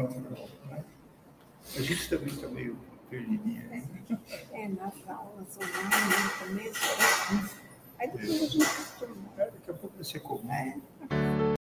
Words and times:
natural. 0.00 0.48
Né? 0.70 0.84
A 1.76 1.80
gente 1.80 2.08
também 2.08 2.28
está 2.28 2.48
meio 2.48 2.78
perdidinha. 3.10 3.62
Né? 3.64 3.82
É, 4.52 4.68
nas 4.68 4.94
aulas 5.08 5.56
online, 5.56 6.24
no 6.24 6.46
começo, 6.46 6.80
aí 7.98 8.10
depois 8.10 8.30
a 8.30 8.46
gente 8.46 8.58
costuma. 8.58 9.32
É, 9.38 9.44
daqui 9.46 9.70
a 9.70 9.74
pouco 9.74 9.96
vai 9.96 10.04
ser 10.04 10.20
comum. 10.20 10.52
É. 10.52 11.51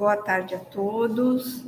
Boa 0.00 0.16
tarde 0.16 0.54
a 0.54 0.58
todos. 0.58 1.62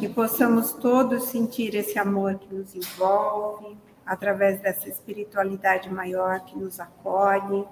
Que 0.00 0.08
possamos 0.08 0.72
todos 0.72 1.24
sentir 1.24 1.74
esse 1.74 1.98
amor 1.98 2.36
que 2.38 2.54
nos 2.54 2.74
envolve, 2.74 3.76
através 4.06 4.58
dessa 4.62 4.88
espiritualidade 4.88 5.92
maior 5.92 6.40
que 6.46 6.58
nos 6.58 6.80
acolhe, 6.80 7.68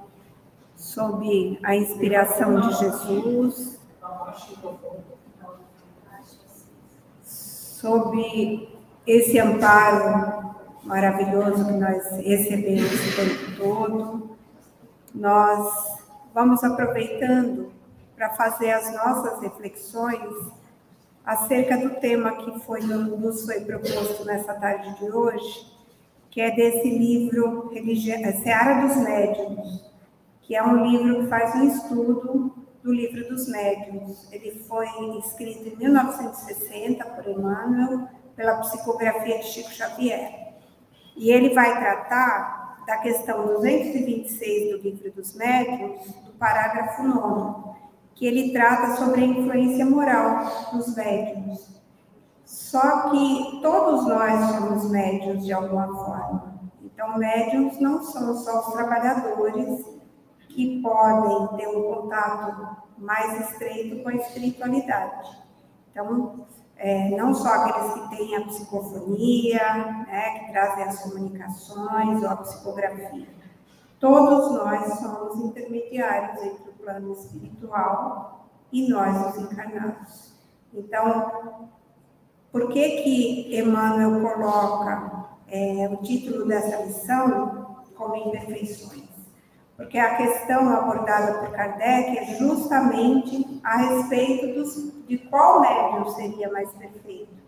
sob 0.77 1.59
a 1.63 1.75
inspiração 1.75 2.61
de 2.61 2.75
Jesus, 2.75 3.81
sob 7.25 8.69
esse 9.07 9.39
amparo 9.39 10.55
maravilhoso 10.85 11.65
que 11.65 11.73
nós 11.73 12.11
recebemos 12.19 12.93
o 12.93 13.17
tempo 13.17 13.57
todo, 13.57 14.37
nós 15.15 16.03
vamos 16.35 16.63
aproveitando 16.63 17.62
para 18.23 18.31
fazer 18.35 18.71
as 18.71 18.95
nossas 18.95 19.41
reflexões 19.41 20.47
acerca 21.25 21.77
do 21.77 21.97
tema 21.97 22.37
que 22.37 22.61
foi, 22.61 22.81
nos 22.81 23.45
foi 23.45 23.63
proposto 23.63 24.25
nessa 24.25 24.55
tarde 24.55 24.97
de 24.97 25.11
hoje, 25.11 25.67
que 26.31 26.41
é 26.41 26.53
desse 26.53 26.89
livro 26.89 27.73
é 27.75 28.33
Seara 28.35 28.87
dos 28.87 28.97
Médiuns, 28.99 29.91
que 30.43 30.55
é 30.55 30.63
um 30.63 30.87
livro 30.87 31.23
que 31.23 31.27
faz 31.27 31.53
um 31.57 31.67
estudo 31.67 32.55
do 32.81 32.93
livro 32.93 33.29
dos 33.29 33.49
médiuns. 33.49 34.33
Ele 34.33 34.53
foi 34.69 34.87
escrito 35.19 35.69
em 35.69 35.77
1960 35.77 37.05
por 37.05 37.29
Emmanuel, 37.29 38.07
pela 38.37 38.59
psicografia 38.59 39.39
de 39.39 39.47
Chico 39.47 39.71
Xavier. 39.73 40.53
E 41.17 41.33
ele 41.33 41.53
vai 41.53 41.77
tratar 41.77 42.85
da 42.87 42.99
questão 42.99 43.47
226 43.49 44.71
do 44.71 44.77
livro 44.79 45.11
dos 45.11 45.35
médiuns, 45.35 46.07
do 46.25 46.33
parágrafo 46.39 47.03
9, 47.03 47.73
que 48.23 48.27
ele 48.29 48.53
trata 48.53 48.95
sobre 48.95 49.21
a 49.21 49.27
influência 49.27 49.85
moral 49.85 50.45
dos 50.73 50.95
médiums. 50.95 51.83
Só 52.45 53.11
que 53.11 53.59
todos 53.61 54.07
nós 54.07 54.49
somos 54.49 54.89
médiums 54.93 55.45
de 55.45 55.53
alguma 55.53 55.89
forma. 55.89 56.55
Então, 56.85 57.19
médiums 57.19 57.81
não 57.81 58.01
são 58.01 58.33
só 58.37 58.61
os 58.61 58.75
trabalhadores 58.75 59.85
que 60.51 60.81
podem 60.81 61.49
ter 61.57 61.67
um 61.67 61.83
contato 61.95 62.77
mais 62.97 63.51
estreito 63.51 64.05
com 64.05 64.11
a 64.11 64.15
espiritualidade. 64.15 65.37
Então, 65.91 66.47
é, 66.77 67.09
não 67.17 67.35
só 67.35 67.49
aqueles 67.49 67.93
que 67.93 68.17
têm 68.17 68.37
a 68.37 68.45
psicofonia, 68.47 69.75
né, 70.07 70.39
que 70.39 70.53
trazem 70.53 70.85
as 70.85 71.03
comunicações 71.03 72.23
ou 72.23 72.29
a 72.29 72.37
psicografia. 72.37 73.42
Todos 74.03 74.51
nós 74.51 74.99
somos 74.99 75.45
intermediários 75.45 76.43
entre 76.43 76.73
plano 76.73 77.13
espiritual 77.13 78.49
e 78.73 78.89
nós, 78.89 79.29
os 79.29 79.43
encarnados. 79.45 80.35
Então, 80.75 81.71
por 82.51 82.73
que 82.73 83.03
que 83.03 83.57
Emmanuel 83.57 84.21
coloca 84.21 85.29
é, 85.47 85.89
o 85.89 85.99
título 85.99 86.49
dessa 86.49 86.83
lição 86.83 87.77
como 87.97 88.17
imperfeições? 88.17 89.09
Porque 89.77 89.97
a 89.97 90.17
questão 90.17 90.69
abordada 90.69 91.39
por 91.39 91.53
Kardec 91.53 92.19
é 92.19 92.35
justamente 92.39 93.61
a 93.63 93.77
respeito 93.77 94.59
dos, 94.59 95.07
de 95.07 95.19
qual 95.19 95.61
médium 95.61 96.11
seria 96.11 96.51
mais 96.51 96.73
perfeito. 96.73 97.41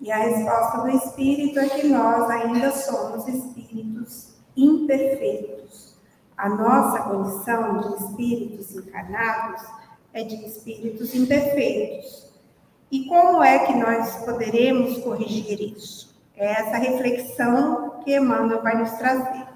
E 0.00 0.10
a 0.10 0.16
resposta 0.16 0.78
do 0.78 0.88
Espírito 0.88 1.60
é 1.60 1.68
que 1.68 1.86
nós 1.86 2.28
ainda 2.28 2.72
somos 2.72 3.28
espíritos 3.28 4.34
imperfeitos. 4.56 5.59
A 6.40 6.48
nossa 6.48 7.02
condição 7.02 7.80
de 7.80 8.02
espíritos 8.02 8.74
encarnados 8.74 9.62
é 10.14 10.24
de 10.24 10.36
espíritos 10.46 11.14
imperfeitos. 11.14 12.32
E 12.90 13.04
como 13.04 13.42
é 13.42 13.66
que 13.66 13.74
nós 13.74 14.24
poderemos 14.24 14.96
corrigir 15.04 15.60
isso? 15.60 16.18
É 16.34 16.52
essa 16.52 16.78
reflexão 16.78 18.00
que 18.02 18.16
Emmanuel 18.16 18.62
vai 18.62 18.78
nos 18.78 18.90
trazer. 18.92 19.46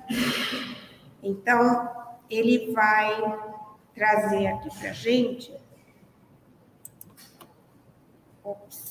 Então, 1.23 1.89
ele 2.29 2.71
vai 2.75 3.35
trazer 3.95 4.47
aqui 4.49 4.69
para 4.79 4.91
a 4.91 4.93
gente. 4.93 5.57
Ops 8.45 8.84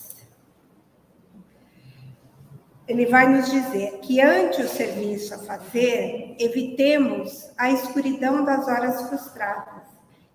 ele 2.87 3.05
vai 3.05 3.27
nos 3.29 3.49
dizer 3.49 3.99
que 3.99 4.19
ante 4.19 4.61
o 4.61 4.67
serviço 4.67 5.33
a 5.33 5.39
fazer, 5.39 6.35
evitemos 6.37 7.49
a 7.57 7.71
escuridão 7.71 8.43
das 8.43 8.67
horas 8.67 9.07
frustradas. 9.07 9.83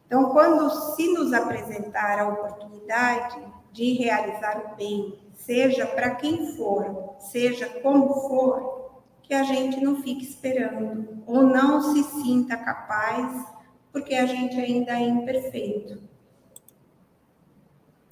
Então, 0.06 0.30
quando 0.30 0.70
se 0.94 1.12
nos 1.12 1.32
apresentar 1.34 2.18
a 2.18 2.28
oportunidade 2.28 3.38
de 3.72 3.92
realizar 3.92 4.62
o 4.64 4.76
bem, 4.76 5.18
seja 5.36 5.86
para 5.86 6.14
quem 6.14 6.56
for, 6.56 7.16
seja 7.18 7.68
como 7.82 8.14
for, 8.28 8.78
que 9.22 9.34
a 9.34 9.42
gente 9.42 9.78
não 9.82 10.02
fique 10.02 10.24
esperando 10.24 11.22
ou 11.26 11.42
não 11.42 11.92
se 11.92 12.02
sinta 12.22 12.56
capaz, 12.56 13.44
porque 13.92 14.14
a 14.14 14.24
gente 14.24 14.58
ainda 14.58 14.92
é 14.92 15.02
imperfeito. 15.02 16.00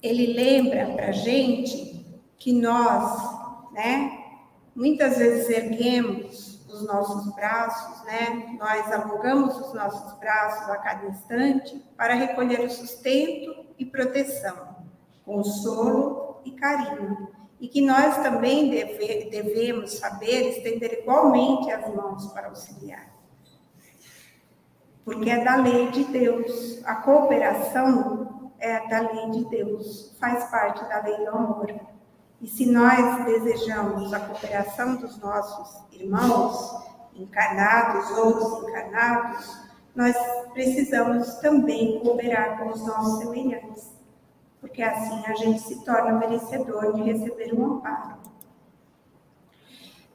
Ele 0.01 0.27
lembra 0.33 0.85
para 0.93 1.11
gente 1.11 2.05
que 2.37 2.53
nós, 2.53 3.71
né, 3.73 4.16
Muitas 4.77 5.17
vezes 5.17 5.49
erguemos 5.49 6.63
os 6.71 6.85
nossos 6.85 7.33
braços, 7.33 8.05
né? 8.05 8.55
Nós 8.59 8.91
alongamos 8.91 9.57
os 9.57 9.73
nossos 9.73 10.19
braços 10.19 10.69
a 10.69 10.77
cada 10.77 11.07
instante 11.07 11.83
para 11.97 12.13
recolher 12.13 12.59
o 12.59 12.69
sustento 12.69 13.65
e 13.79 13.83
proteção. 13.83 14.75
consolo 15.25 16.41
e 16.45 16.51
carinho. 16.51 17.27
E 17.59 17.67
que 17.67 17.81
nós 17.81 18.17
também 18.17 18.69
deve, 18.69 19.31
devemos 19.31 19.97
saber 19.97 20.49
estender 20.49 20.99
igualmente 21.01 21.71
as 21.71 21.91
mãos 21.95 22.27
para 22.27 22.49
auxiliar. 22.49 23.11
Porque 25.03 25.27
é 25.27 25.43
da 25.43 25.55
lei 25.55 25.89
de 25.89 26.03
Deus. 26.03 26.85
A 26.85 26.97
cooperação 26.97 28.51
é 28.59 28.87
da 28.87 28.99
lei 28.99 29.31
de 29.31 29.49
Deus, 29.49 30.15
faz 30.19 30.45
parte 30.51 30.87
da 30.87 31.01
lei 31.01 31.17
do 31.17 31.29
amor. 31.29 31.86
E 32.41 32.47
se 32.47 32.65
nós 32.71 33.25
desejamos 33.25 34.13
a 34.13 34.19
cooperação 34.19 34.97
dos 34.97 35.17
nossos 35.17 35.81
irmãos, 35.91 36.85
encarnados 37.15 38.11
ou 38.11 38.61
desencarnados, 38.61 39.67
nós 39.95 40.15
precisamos 40.53 41.35
também 41.37 41.99
cooperar 41.99 42.59
com 42.59 42.69
os 42.69 42.85
nossos 42.85 43.17
semelhantes, 43.19 43.91
porque 44.61 44.83
assim 44.83 45.25
a 45.25 45.33
gente 45.33 45.59
se 45.61 45.83
torna 45.83 46.13
merecedor 46.13 46.93
de 46.93 47.01
receber 47.01 47.53
um 47.55 47.65
amparo. 47.65 48.17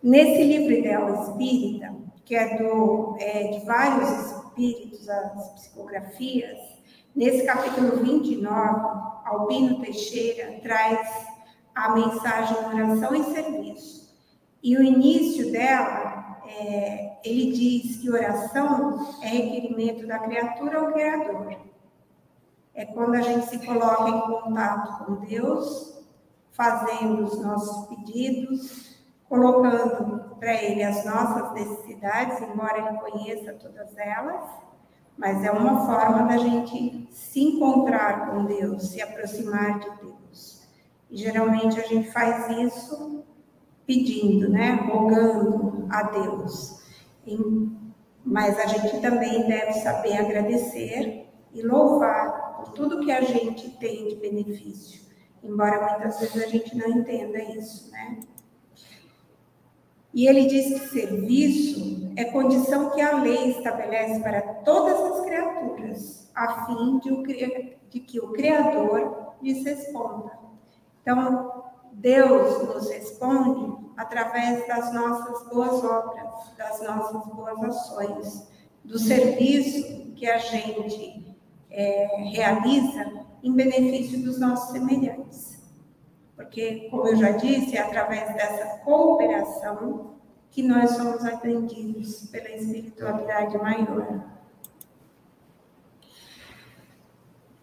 Nesse 0.00 0.44
livro 0.44 0.72
Ideal 0.72 1.22
Espírita, 1.22 1.94
que 2.24 2.36
é, 2.36 2.56
do, 2.56 3.16
é 3.18 3.48
de 3.48 3.66
vários 3.66 4.10
espíritos, 4.26 5.08
as 5.08 5.50
psicografias, 5.54 6.58
nesse 7.14 7.44
capítulo 7.44 7.96
29, 7.96 8.48
Albino 9.24 9.80
Teixeira 9.80 10.60
traz 10.60 11.31
a 11.74 11.92
mensagem 11.92 12.56
oração 12.56 13.14
e 13.14 13.24
serviço. 13.32 14.02
E 14.62 14.76
o 14.76 14.82
início 14.82 15.50
dela, 15.50 16.40
é, 16.46 17.18
ele 17.24 17.52
diz 17.52 17.96
que 17.96 18.10
oração 18.10 19.16
é 19.22 19.28
requerimento 19.28 20.06
da 20.06 20.18
criatura 20.18 20.78
ao 20.78 20.92
Criador. 20.92 21.56
É 22.74 22.86
quando 22.86 23.14
a 23.14 23.20
gente 23.20 23.46
se 23.46 23.58
coloca 23.66 24.08
em 24.08 24.20
contato 24.20 25.04
com 25.04 25.26
Deus, 25.26 26.00
fazendo 26.52 27.24
os 27.24 27.42
nossos 27.42 27.86
pedidos, 27.88 28.96
colocando 29.28 30.36
para 30.38 30.54
Ele 30.54 30.82
as 30.82 31.04
nossas 31.04 31.52
necessidades, 31.52 32.40
embora 32.40 32.78
Ele 32.78 32.98
conheça 32.98 33.52
todas 33.54 33.96
elas, 33.96 34.44
mas 35.16 35.44
é 35.44 35.50
uma 35.50 35.86
forma 35.86 36.26
da 36.26 36.36
gente 36.36 37.08
se 37.10 37.40
encontrar 37.40 38.30
com 38.30 38.44
Deus, 38.44 38.90
se 38.90 39.02
aproximar 39.02 39.78
de 39.80 39.90
Deus. 39.96 40.21
E 41.12 41.18
geralmente 41.18 41.78
a 41.78 41.82
gente 41.82 42.10
faz 42.10 42.48
isso 42.58 43.22
pedindo, 43.86 44.48
né? 44.48 44.88
Rogando 44.90 45.86
a 45.90 46.04
Deus. 46.04 46.80
Mas 48.24 48.58
a 48.58 48.66
gente 48.66 48.98
também 49.02 49.46
deve 49.46 49.74
saber 49.74 50.16
agradecer 50.16 51.28
e 51.52 51.62
louvar 51.62 52.56
por 52.56 52.72
tudo 52.72 53.00
que 53.00 53.12
a 53.12 53.20
gente 53.20 53.68
tem 53.72 54.08
de 54.08 54.16
benefício. 54.16 55.02
Embora 55.44 55.98
muitas 55.98 56.18
vezes 56.18 56.42
a 56.42 56.46
gente 56.46 56.74
não 56.74 56.88
entenda 56.88 57.42
isso, 57.42 57.90
né? 57.90 58.20
E 60.14 60.26
ele 60.26 60.46
diz 60.46 60.80
que 60.80 60.88
serviço 60.88 62.10
é 62.16 62.24
condição 62.24 62.90
que 62.90 63.02
a 63.02 63.20
lei 63.20 63.50
estabelece 63.50 64.20
para 64.20 64.40
todas 64.40 64.98
as 64.98 65.26
criaturas, 65.26 66.30
a 66.34 66.64
fim 66.64 66.98
de, 67.00 67.12
o, 67.12 67.22
de 67.22 68.00
que 68.00 68.18
o 68.18 68.32
Criador 68.32 69.34
lhes 69.42 69.62
responda. 69.62 70.41
Então, 71.02 71.64
Deus 71.92 72.62
nos 72.66 72.88
responde 72.88 73.76
através 73.96 74.66
das 74.66 74.92
nossas 74.94 75.46
boas 75.48 75.84
obras, 75.84 76.56
das 76.56 76.80
nossas 76.82 77.26
boas 77.34 77.62
ações, 77.62 78.48
do 78.84 78.98
serviço 78.98 80.12
que 80.14 80.26
a 80.26 80.38
gente 80.38 81.36
é, 81.70 82.06
realiza 82.32 83.26
em 83.42 83.52
benefício 83.52 84.22
dos 84.22 84.38
nossos 84.38 84.70
semelhantes. 84.70 85.60
Porque, 86.36 86.88
como 86.90 87.08
eu 87.08 87.16
já 87.16 87.32
disse, 87.32 87.76
é 87.76 87.80
através 87.80 88.34
dessa 88.34 88.78
cooperação 88.78 90.12
que 90.50 90.62
nós 90.62 90.90
somos 90.90 91.24
atendidos 91.24 92.26
pela 92.30 92.50
espiritualidade 92.50 93.56
maior. 93.58 94.24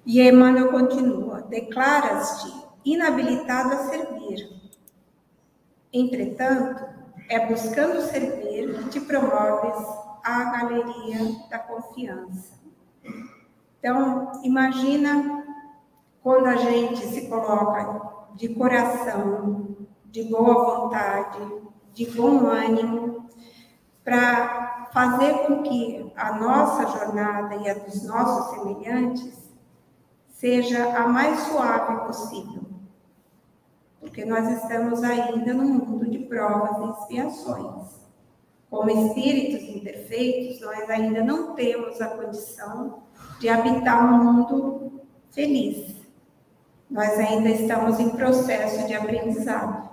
E 0.05 0.21
Emmanuel 0.21 0.71
continua: 0.71 1.41
declaras-te 1.41 2.58
inabilitado 2.85 3.73
a 3.73 3.89
servir. 3.89 4.49
Entretanto, 5.91 6.85
é 7.29 7.47
buscando 7.47 8.01
servir 8.01 8.77
que 8.79 8.89
te 8.89 9.01
promoves 9.01 9.85
à 10.23 10.43
galeria 10.45 11.35
da 11.49 11.59
confiança. 11.59 12.59
Então, 13.79 14.31
imagina 14.43 15.45
quando 16.21 16.47
a 16.47 16.55
gente 16.55 17.05
se 17.07 17.27
coloca 17.27 18.27
de 18.35 18.49
coração, 18.49 19.77
de 20.05 20.23
boa 20.23 20.81
vontade, 20.81 21.39
de 21.93 22.05
bom 22.11 22.47
ânimo, 22.47 23.29
para 24.03 24.87
fazer 24.91 25.45
com 25.45 25.63
que 25.63 26.11
a 26.15 26.33
nossa 26.33 26.87
jornada 26.97 27.55
e 27.55 27.69
a 27.69 27.73
dos 27.75 28.03
nossos 28.05 28.55
semelhantes 28.55 29.49
seja 30.29 30.97
a 30.97 31.07
mais 31.07 31.39
suave 31.41 32.05
possível 32.07 32.68
porque 33.99 34.23
nós 34.23 34.47
estamos 34.61 35.03
ainda 35.03 35.53
no 35.53 35.63
mundo 35.63 36.09
de 36.09 36.19
provas 36.19 36.77
e 36.77 37.01
expiações. 37.01 37.99
Como 38.69 38.89
espíritos 38.89 39.67
imperfeitos, 39.67 40.61
nós 40.61 40.89
ainda 40.89 41.23
não 41.23 41.55
temos 41.55 41.99
a 41.99 42.07
condição 42.07 43.03
de 43.39 43.49
habitar 43.49 44.13
um 44.13 44.23
mundo 44.23 45.01
feliz. 45.31 45.95
Nós 46.89 47.17
ainda 47.19 47.49
estamos 47.49 47.99
em 47.99 48.09
processo 48.09 48.87
de 48.87 48.93
aprendizado. 48.93 49.89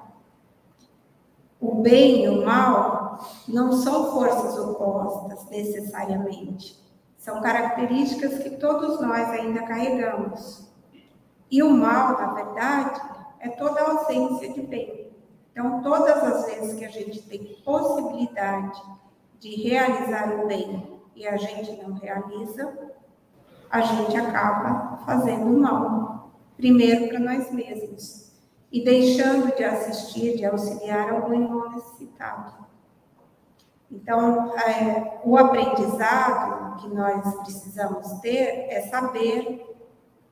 O 1.60 1.76
bem 1.76 2.24
e 2.24 2.28
o 2.28 2.44
mal 2.44 3.18
não 3.48 3.72
são 3.72 4.12
forças 4.12 4.58
opostas 4.58 5.48
necessariamente. 5.50 6.78
São 7.18 7.40
características 7.40 8.38
que 8.38 8.50
todos 8.50 9.00
nós 9.00 9.30
ainda 9.30 9.62
carregamos. 9.62 10.70
E 11.50 11.62
o 11.62 11.70
mal, 11.70 12.12
na 12.12 12.34
verdade, 12.34 13.00
é 13.40 13.48
toda 13.50 13.80
a 13.80 13.90
ausência 13.90 14.52
de 14.52 14.62
bem. 14.62 15.10
Então, 15.52 15.82
todas 15.82 16.22
as 16.22 16.46
vezes 16.46 16.78
que 16.78 16.84
a 16.84 16.90
gente 16.90 17.22
tem 17.22 17.56
possibilidade 17.64 18.82
de 19.38 19.68
realizar 19.68 20.38
o 20.38 20.46
bem 20.46 21.00
e 21.14 21.26
a 21.26 21.36
gente 21.36 21.82
não 21.82 21.94
realiza, 21.94 22.94
a 23.70 23.80
gente 23.80 24.16
acaba 24.16 24.98
fazendo 25.04 25.58
mal. 25.58 26.30
Primeiro 26.56 27.08
para 27.08 27.18
nós 27.18 27.50
mesmos 27.50 28.32
e 28.72 28.84
deixando 28.84 29.54
de 29.54 29.64
assistir, 29.64 30.36
de 30.36 30.44
auxiliar 30.44 31.10
algum 31.10 31.32
irmão 31.32 31.70
necessitado. 31.70 32.66
Então, 33.90 34.54
é, 34.58 35.20
o 35.24 35.36
aprendizado 35.36 36.76
que 36.76 36.88
nós 36.88 37.34
precisamos 37.36 38.12
ter 38.20 38.66
é 38.68 38.82
saber 38.82 39.64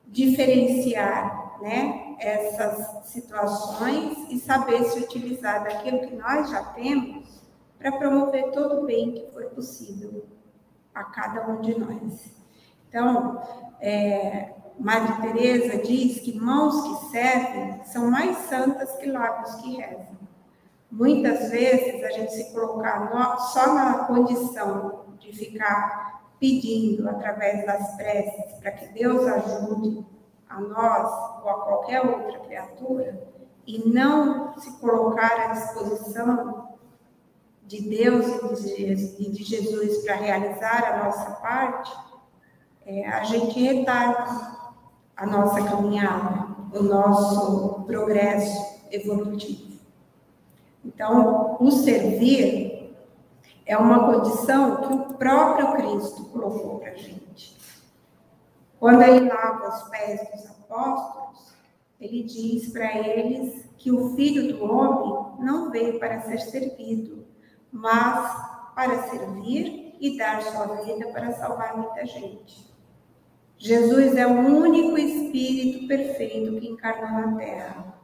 diferenciar, 0.07 1.44
né, 1.61 2.15
essas 2.19 3.07
situações 3.07 4.17
e 4.29 4.39
saber 4.39 4.83
se 4.85 4.99
utilizar 4.99 5.63
daquilo 5.63 5.99
que 6.01 6.15
nós 6.15 6.49
já 6.49 6.63
temos 6.63 7.25
para 7.77 7.91
promover 7.91 8.51
todo 8.51 8.81
o 8.81 8.85
bem 8.85 9.13
que 9.13 9.31
for 9.31 9.45
possível 9.51 10.25
a 10.93 11.03
cada 11.03 11.47
um 11.47 11.61
de 11.61 11.77
nós. 11.77 12.35
Então, 12.87 13.41
é, 13.81 14.53
Madre 14.79 15.21
Teresa 15.21 15.77
diz 15.77 16.19
que 16.19 16.37
mãos 16.39 16.81
que 16.81 17.11
servem 17.11 17.83
são 17.85 18.09
mais 18.09 18.37
santas 18.49 18.95
que 18.97 19.05
lábios 19.05 19.55
que 19.55 19.77
rezam. 19.77 20.15
Muitas 20.91 21.49
vezes 21.49 22.03
a 22.03 22.11
gente 22.11 22.33
se 22.33 22.53
colocar 22.53 23.13
no, 23.13 23.39
só 23.47 23.73
na 23.73 24.05
condição 24.05 25.05
de 25.19 25.33
ficar 25.33 26.23
pedindo 26.39 27.09
através 27.09 27.65
das 27.65 27.95
preces 27.95 28.53
para 28.59 28.71
que 28.71 28.87
Deus 28.93 29.25
ajude 29.27 30.05
a 30.55 30.61
nós 30.61 31.43
ou 31.43 31.49
a 31.49 31.53
qualquer 31.65 32.01
outra 32.01 32.39
criatura 32.39 33.27
e 33.67 33.89
não 33.89 34.57
se 34.57 34.71
colocar 34.79 35.31
à 35.31 35.47
disposição 35.53 36.69
de 37.63 37.81
Deus 37.81 38.25
e 39.19 39.29
de 39.31 39.43
Jesus 39.43 40.03
para 40.03 40.15
realizar 40.15 40.93
a 40.93 41.05
nossa 41.05 41.31
parte, 41.31 41.91
é, 42.85 43.07
a 43.07 43.23
gente 43.23 43.59
retarda 43.59 44.55
a 45.17 45.25
nossa 45.25 45.63
caminhada, 45.63 46.47
o 46.71 46.83
nosso 46.83 47.83
progresso 47.85 48.83
evolutivo. 48.91 49.75
Então, 50.83 51.57
o 51.59 51.71
servir 51.71 52.95
é 53.65 53.75
uma 53.75 54.05
condição 54.05 54.75
que 54.75 54.93
o 54.93 55.13
próprio 55.15 55.73
Cristo 55.73 56.25
colocou 56.25 56.79
para 56.79 56.91
a 56.91 56.95
gente. 56.95 57.24
Quando 58.79 59.01
ele 59.01 59.29
lava 59.29 59.69
os 59.69 59.89
pés 59.89 60.21
dos 60.31 60.45
apóstolos, 60.49 61.55
ele 61.99 62.23
diz 62.23 62.71
para 62.71 62.97
eles 62.97 63.65
que 63.77 63.91
o 63.91 64.15
filho 64.15 64.55
do 64.55 64.65
homem 64.65 65.45
não 65.45 65.71
veio 65.71 65.99
para 65.99 66.21
ser 66.21 66.39
servido, 66.39 67.25
mas 67.71 68.73
para 68.75 69.03
servir 69.03 69.95
e 69.99 70.17
dar 70.17 70.41
sua 70.41 70.83
vida 70.83 71.07
para 71.07 71.33
salvar 71.33 71.77
muita 71.77 72.05
gente. 72.05 72.73
Jesus 73.57 74.15
é 74.15 74.27
o 74.27 74.31
único 74.31 74.97
Espírito 74.97 75.87
perfeito 75.87 76.59
que 76.59 76.67
encarnou 76.67 77.31
na 77.31 77.37
Terra. 77.37 77.95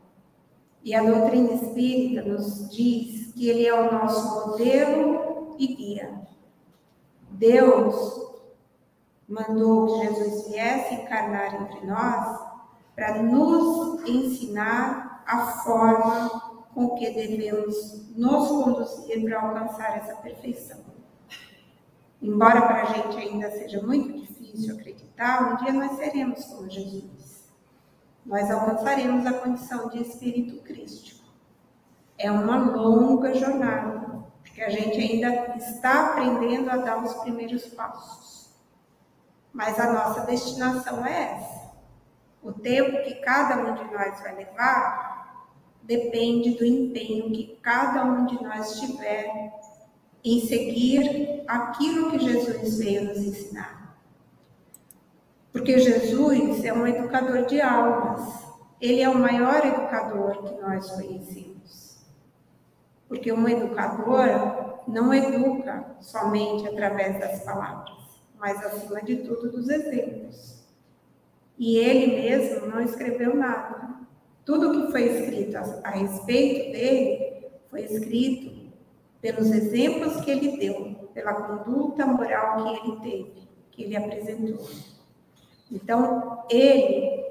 E 0.84 0.96
a 0.96 1.04
doutrina 1.04 1.54
espírita 1.54 2.28
nos 2.28 2.70
diz 2.72 3.32
que 3.34 3.50
ele 3.50 3.68
é 3.68 3.74
o 3.74 3.92
nosso 3.92 4.48
modelo 4.48 5.56
e 5.60 5.68
guia. 5.76 6.22
Deus 7.30 8.31
mandou 9.32 9.88
que 9.88 10.08
Jesus 10.08 10.48
viesse 10.50 10.94
encarnar 10.94 11.56
entre 11.56 11.88
nós 11.88 12.40
para 12.94 13.24
nos 13.24 14.06
ensinar 14.06 15.24
a 15.26 15.48
forma 15.64 16.30
com 16.74 16.96
que 16.96 17.10
devemos 17.12 18.12
nos 18.16 18.50
conduzir 18.50 19.24
para 19.24 19.42
alcançar 19.42 19.98
essa 19.98 20.16
perfeição. 20.18 20.80
Embora 22.22 22.62
para 22.62 22.84
a 22.84 22.86
gente 22.86 23.18
ainda 23.18 23.50
seja 23.52 23.82
muito 23.82 24.20
difícil 24.20 24.76
acreditar, 24.76 25.54
um 25.54 25.64
dia 25.64 25.74
nós 25.74 25.98
seremos 25.98 26.46
como 26.46 26.70
Jesus. 26.70 27.50
Nós 28.26 28.52
alcançaremos 28.52 29.26
a 29.26 29.34
condição 29.34 29.90
de 29.90 30.02
espírito 30.02 30.62
crístico. 30.62 31.22
É 32.18 32.30
uma 32.30 32.58
longa 32.76 33.34
jornada, 33.34 34.24
porque 34.44 34.62
a 34.62 34.70
gente 34.70 35.00
ainda 35.00 35.56
está 35.56 36.12
aprendendo 36.12 36.70
a 36.70 36.78
dar 36.78 37.04
os 37.04 37.14
primeiros 37.16 37.66
passos. 37.68 38.31
Mas 39.54 39.80
a 39.80 39.92
nossa 39.92 40.22
destinação 40.22 41.06
é 41.06 41.34
essa. 41.34 41.72
O 42.42 42.52
tempo 42.52 43.04
que 43.04 43.16
cada 43.16 43.58
um 43.58 43.76
de 43.76 43.94
nós 43.94 44.20
vai 44.22 44.36
levar 44.36 45.12
depende 45.84 46.52
do 46.52 46.66
empenho 46.66 47.32
que 47.32 47.60
cada 47.62 48.04
um 48.06 48.26
de 48.26 48.42
nós 48.44 48.80
tiver 48.80 49.52
em 50.24 50.46
seguir 50.48 51.44
aquilo 51.48 52.12
que 52.12 52.20
Jesus 52.20 52.78
veio 52.78 53.06
nos 53.06 53.18
ensinar. 53.18 53.98
Porque 55.52 55.80
Jesus 55.80 56.64
é 56.64 56.72
um 56.74 56.88
educador 56.88 57.46
de 57.46 57.60
almas, 57.60 58.46
ele 58.80 59.02
é 59.02 59.10
o 59.10 59.18
maior 59.18 59.66
educador 59.66 60.44
que 60.44 60.62
nós 60.62 60.90
conhecemos. 60.92 62.00
Porque 63.08 63.32
um 63.32 63.48
educador 63.48 64.82
não 64.88 65.14
educa 65.14 65.86
somente 66.00 66.68
através 66.68 67.20
das 67.20 67.44
palavras, 67.44 68.01
mas 68.42 68.58
acima 68.66 69.02
de 69.04 69.18
tudo 69.18 69.52
dos 69.52 69.70
exemplos. 69.70 70.66
E 71.60 71.78
ele 71.78 72.20
mesmo 72.20 72.66
não 72.66 72.82
escreveu 72.82 73.36
nada. 73.36 74.02
Tudo 74.44 74.88
que 74.88 74.92
foi 74.92 75.04
escrito 75.04 75.56
a, 75.58 75.82
a 75.84 75.92
respeito 75.92 76.72
dele 76.72 77.46
foi 77.70 77.82
escrito 77.82 78.72
pelos 79.22 79.52
exemplos 79.52 80.20
que 80.22 80.32
ele 80.32 80.58
deu, 80.58 81.10
pela 81.14 81.36
conduta 81.36 82.08
moral 82.08 82.64
que 82.64 82.88
ele 82.88 83.00
teve, 83.00 83.48
que 83.70 83.84
ele 83.84 83.96
apresentou. 83.96 84.68
Então, 85.72 86.44
ele 86.50 87.24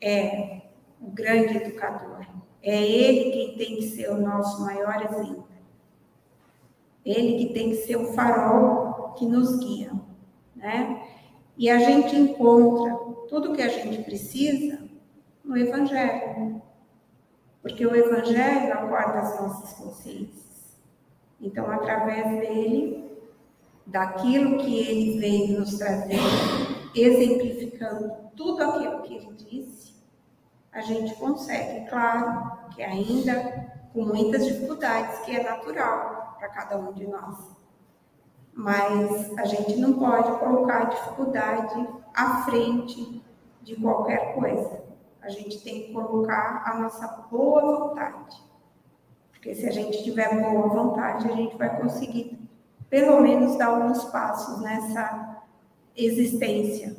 é 0.00 0.62
o 1.00 1.10
grande 1.10 1.56
educador. 1.56 2.24
É 2.62 2.80
ele 2.80 3.32
quem 3.32 3.58
tem 3.58 3.76
que 3.76 3.88
ser 3.88 4.08
o 4.10 4.20
nosso 4.20 4.62
maior 4.62 5.04
exemplo. 5.04 5.48
Ele 7.04 7.44
que 7.44 7.52
tem 7.52 7.70
que 7.70 7.76
ser 7.76 7.96
o 7.96 8.12
farol 8.14 9.12
que 9.14 9.26
nos 9.26 9.58
guia, 9.58 9.92
né? 10.64 11.06
E 11.58 11.68
a 11.68 11.78
gente 11.78 12.16
encontra 12.16 12.96
tudo 13.28 13.52
o 13.52 13.54
que 13.54 13.60
a 13.60 13.68
gente 13.68 14.02
precisa 14.02 14.82
no 15.44 15.56
Evangelho. 15.56 16.62
Porque 17.60 17.86
o 17.86 17.94
Evangelho 17.94 18.72
acorda 18.72 19.20
as 19.20 19.40
nossas 19.40 19.74
consciências. 19.74 20.78
Então, 21.40 21.70
através 21.70 22.40
dele, 22.40 23.10
daquilo 23.86 24.58
que 24.58 24.78
ele 24.78 25.18
veio 25.18 25.60
nos 25.60 25.76
trazer, 25.76 26.18
exemplificando 26.94 28.10
tudo 28.34 28.64
aquilo 28.64 29.02
que 29.02 29.14
ele 29.14 29.32
disse, 29.34 29.94
a 30.72 30.80
gente 30.80 31.14
consegue, 31.16 31.88
claro, 31.88 32.68
que 32.74 32.82
ainda 32.82 33.70
com 33.92 34.02
muitas 34.02 34.46
dificuldades, 34.46 35.20
que 35.20 35.36
é 35.36 35.42
natural 35.42 36.36
para 36.38 36.48
cada 36.48 36.78
um 36.78 36.92
de 36.92 37.06
nós. 37.06 37.53
Mas 38.54 39.36
a 39.38 39.44
gente 39.44 39.76
não 39.76 39.94
pode 39.94 40.38
colocar 40.38 40.82
a 40.82 40.84
dificuldade 40.84 41.88
à 42.14 42.44
frente 42.44 43.22
de 43.62 43.76
qualquer 43.76 44.34
coisa. 44.34 44.84
A 45.20 45.28
gente 45.28 45.60
tem 45.62 45.82
que 45.82 45.92
colocar 45.92 46.62
a 46.66 46.78
nossa 46.78 47.06
boa 47.30 47.60
vontade. 47.62 48.42
Porque 49.32 49.54
se 49.54 49.66
a 49.66 49.72
gente 49.72 50.04
tiver 50.04 50.40
boa 50.40 50.68
vontade, 50.68 51.28
a 51.28 51.34
gente 51.34 51.56
vai 51.56 51.80
conseguir, 51.80 52.38
pelo 52.88 53.20
menos, 53.20 53.56
dar 53.56 53.66
alguns 53.66 54.04
passos 54.04 54.62
nessa 54.62 55.42
existência 55.96 56.96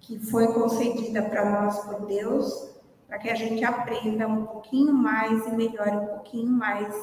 que 0.00 0.18
foi 0.18 0.52
concedida 0.52 1.22
para 1.22 1.50
nós 1.50 1.78
por 1.84 2.06
Deus, 2.06 2.74
para 3.06 3.18
que 3.18 3.30
a 3.30 3.34
gente 3.34 3.64
aprenda 3.64 4.28
um 4.28 4.46
pouquinho 4.46 4.92
mais 4.92 5.46
e 5.46 5.52
melhore 5.52 5.96
um 5.96 6.06
pouquinho 6.06 6.50
mais 6.50 6.94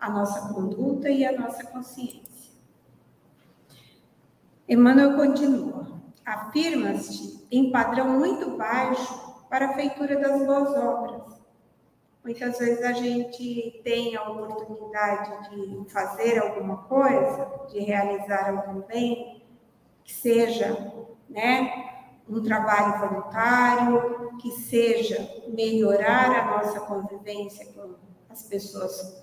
a 0.00 0.10
nossa 0.10 0.52
conduta 0.52 1.08
e 1.08 1.24
a 1.24 1.38
nossa 1.38 1.64
consciência. 1.64 2.33
Emmanuel 4.68 5.16
continua: 5.16 5.86
afirma-se 6.24 7.46
em 7.50 7.70
padrão 7.70 8.18
muito 8.18 8.56
baixo 8.56 9.44
para 9.48 9.70
a 9.70 9.74
feitura 9.74 10.18
das 10.18 10.44
boas 10.44 10.76
obras. 10.76 11.44
Muitas 12.24 12.58
vezes 12.58 12.82
a 12.82 12.92
gente 12.92 13.82
tem 13.84 14.16
a 14.16 14.22
oportunidade 14.30 15.50
de 15.50 15.90
fazer 15.90 16.38
alguma 16.38 16.78
coisa, 16.84 17.50
de 17.70 17.80
realizar 17.80 18.48
algum 18.48 18.80
bem, 18.80 19.42
que 20.02 20.12
seja 20.14 20.92
né, 21.28 21.92
um 22.26 22.42
trabalho 22.42 22.98
voluntário, 23.06 24.38
que 24.38 24.50
seja 24.52 25.28
melhorar 25.48 26.30
a 26.30 26.56
nossa 26.56 26.80
convivência 26.80 27.66
com 27.74 27.94
as 28.30 28.42
pessoas 28.44 29.22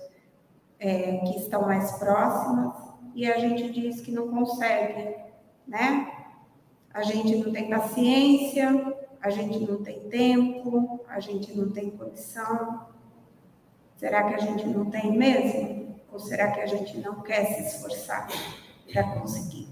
é, 0.78 1.18
que 1.18 1.38
estão 1.38 1.62
mais 1.62 1.92
próximas, 1.98 2.74
e 3.14 3.30
a 3.30 3.38
gente 3.38 3.70
diz 3.72 4.00
que 4.00 4.10
não 4.10 4.28
consegue, 4.28 5.16
né? 5.66 6.12
A 6.92 7.02
gente 7.02 7.36
não 7.36 7.52
tem 7.52 7.70
paciência, 7.70 8.96
a 9.20 9.30
gente 9.30 9.60
não 9.60 9.82
tem 9.82 10.00
tempo, 10.08 11.00
a 11.08 11.20
gente 11.20 11.56
não 11.56 11.70
tem 11.70 11.90
condição. 11.90 12.86
Será 13.96 14.28
que 14.28 14.34
a 14.34 14.38
gente 14.38 14.66
não 14.66 14.90
tem 14.90 15.16
mesmo? 15.16 15.96
Ou 16.12 16.18
será 16.18 16.50
que 16.50 16.60
a 16.60 16.66
gente 16.66 16.98
não 16.98 17.22
quer 17.22 17.46
se 17.46 17.62
esforçar 17.62 18.28
para 18.92 19.02
conseguir? 19.14 19.68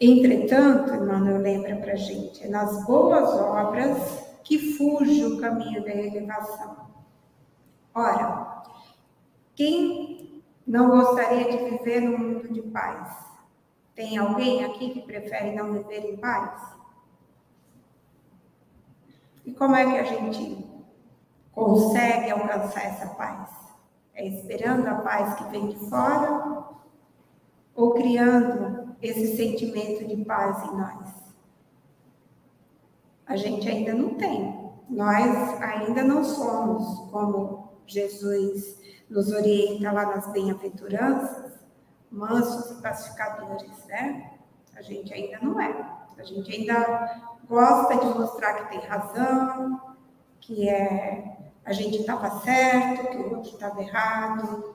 Entretanto, 0.00 0.94
Emmanuel 0.94 1.38
lembra 1.38 1.74
para 1.76 1.94
a 1.94 1.96
gente, 1.96 2.44
é 2.44 2.48
nas 2.48 2.84
boas 2.84 3.28
obras 3.34 4.28
que 4.44 4.76
fuge 4.76 5.24
o 5.24 5.40
caminho 5.40 5.82
da 5.82 5.90
elevação. 5.90 6.86
Ora, 7.92 8.62
quem 9.56 10.17
não 10.68 10.90
gostaria 10.90 11.50
de 11.50 11.70
viver 11.70 12.00
num 12.02 12.18
mundo 12.18 12.52
de 12.52 12.60
paz? 12.60 13.26
Tem 13.94 14.18
alguém 14.18 14.64
aqui 14.64 14.90
que 14.90 15.00
prefere 15.00 15.56
não 15.56 15.72
viver 15.72 16.12
em 16.12 16.18
paz? 16.18 16.62
E 19.46 19.54
como 19.54 19.74
é 19.74 19.90
que 19.90 19.98
a 19.98 20.04
gente 20.04 20.62
consegue 21.52 22.30
alcançar 22.30 22.84
essa 22.84 23.08
paz? 23.14 23.50
É 24.14 24.26
esperando 24.26 24.86
a 24.86 24.96
paz 24.96 25.36
que 25.36 25.44
vem 25.44 25.68
de 25.68 25.76
fora 25.88 26.64
ou 27.74 27.94
criando 27.94 28.94
esse 29.00 29.38
sentimento 29.38 30.06
de 30.06 30.22
paz 30.22 30.62
em 30.64 30.76
nós? 30.76 31.08
A 33.26 33.36
gente 33.36 33.66
ainda 33.66 33.94
não 33.94 34.16
tem. 34.16 34.70
Nós 34.90 35.62
ainda 35.62 36.02
não 36.02 36.22
somos 36.22 37.10
como 37.10 37.72
Jesus 37.86 38.78
nos 39.08 39.32
orienta 39.32 39.90
lá 39.92 40.06
nas 40.06 40.26
bem-aventuranças, 40.28 41.52
mansos 42.10 42.78
e 42.78 42.82
pacificadores, 42.82 43.84
né? 43.86 44.32
A 44.76 44.82
gente 44.82 45.12
ainda 45.12 45.38
não 45.42 45.60
é. 45.60 45.74
A 46.18 46.22
gente 46.22 46.52
ainda 46.52 47.36
gosta 47.48 47.96
de 47.96 48.18
mostrar 48.18 48.54
que 48.54 48.70
tem 48.70 48.88
razão, 48.88 49.80
que 50.40 50.68
é 50.68 51.36
a 51.64 51.72
gente 51.72 51.98
estava 51.98 52.40
certo, 52.40 53.10
que 53.10 53.16
o 53.18 53.36
outro 53.36 53.50
estava 53.50 53.80
errado. 53.82 54.74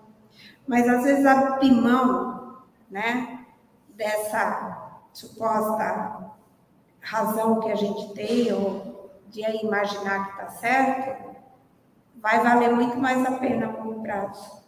Mas 0.67 0.87
às 0.87 1.03
vezes 1.03 1.25
abrir 1.25 1.71
mão, 1.71 2.57
né, 2.89 3.45
dessa 3.89 4.99
suposta 5.11 6.31
razão 7.01 7.59
que 7.59 7.71
a 7.71 7.75
gente 7.75 8.13
tem 8.13 8.53
ou 8.53 9.11
de 9.27 9.41
imaginar 9.63 10.25
que 10.25 10.31
está 10.33 10.49
certo, 10.51 11.32
vai 12.23 12.41
valer 12.41 12.73
muito 12.73 12.97
mais 12.97 13.23
a 13.23 13.33
pena 13.33 13.67
a 13.67 13.71
longo 13.71 14.01
prazo. 14.01 14.63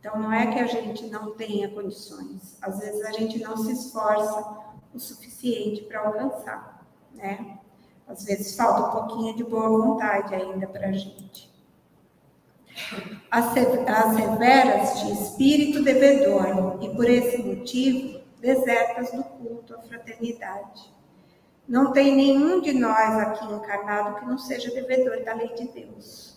Então 0.00 0.18
não 0.18 0.32
é 0.32 0.46
que 0.46 0.58
a 0.58 0.66
gente 0.66 1.06
não 1.08 1.32
tenha 1.32 1.68
condições, 1.68 2.56
às 2.62 2.78
vezes 2.78 3.04
a 3.04 3.12
gente 3.12 3.38
não 3.40 3.56
se 3.56 3.72
esforça 3.72 4.58
o 4.94 4.98
suficiente 4.98 5.82
para 5.82 6.00
alcançar 6.00 6.82
né? 7.14 7.58
Às 8.06 8.24
vezes 8.24 8.56
falta 8.56 8.88
um 8.88 9.06
pouquinho 9.06 9.36
de 9.36 9.44
boa 9.44 9.68
vontade 9.68 10.34
ainda 10.34 10.66
para 10.66 10.88
a 10.88 10.92
gente. 10.92 11.50
Asseveras 13.30 15.00
de 15.00 15.12
espírito 15.12 15.82
devedor, 15.82 16.78
e 16.82 16.94
por 16.94 17.08
esse 17.08 17.42
motivo 17.42 18.20
desertas 18.40 19.12
do 19.12 19.22
culto 19.22 19.74
à 19.74 19.78
fraternidade. 19.82 20.92
Não 21.68 21.92
tem 21.92 22.14
nenhum 22.14 22.60
de 22.60 22.72
nós 22.72 23.18
aqui 23.18 23.44
encarnado 23.52 24.18
que 24.18 24.26
não 24.26 24.36
seja 24.36 24.74
devedor 24.74 25.22
da 25.24 25.34
lei 25.34 25.54
de 25.54 25.68
Deus. 25.68 26.31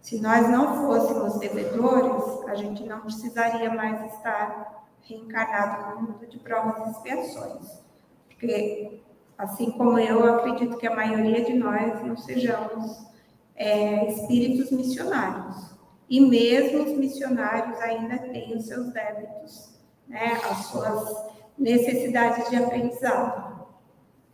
Se 0.00 0.20
nós 0.20 0.48
não 0.48 0.86
fôssemos 0.86 1.38
devedores, 1.38 2.48
a 2.48 2.54
gente 2.54 2.84
não 2.84 3.00
precisaria 3.00 3.72
mais 3.72 4.12
estar 4.14 4.86
reencarnado 5.02 6.00
no 6.00 6.12
mundo 6.12 6.26
de 6.26 6.38
provas 6.38 6.86
e 6.86 6.90
expiações. 6.90 7.82
Porque, 8.28 9.02
assim 9.36 9.70
como 9.72 9.98
eu, 9.98 10.24
acredito 10.34 10.78
que 10.78 10.86
a 10.86 10.94
maioria 10.94 11.44
de 11.44 11.52
nós 11.54 12.02
não 12.02 12.16
sejamos 12.16 13.06
é, 13.54 14.08
espíritos 14.08 14.70
missionários. 14.70 15.70
E 16.08 16.20
mesmo 16.20 16.84
os 16.84 16.96
missionários 16.96 17.78
ainda 17.80 18.18
têm 18.18 18.56
os 18.56 18.66
seus 18.66 18.92
débitos, 18.92 19.78
né, 20.08 20.32
as 20.50 20.66
suas 20.66 21.30
necessidades 21.56 22.48
de 22.48 22.56
aprendizado. 22.56 23.66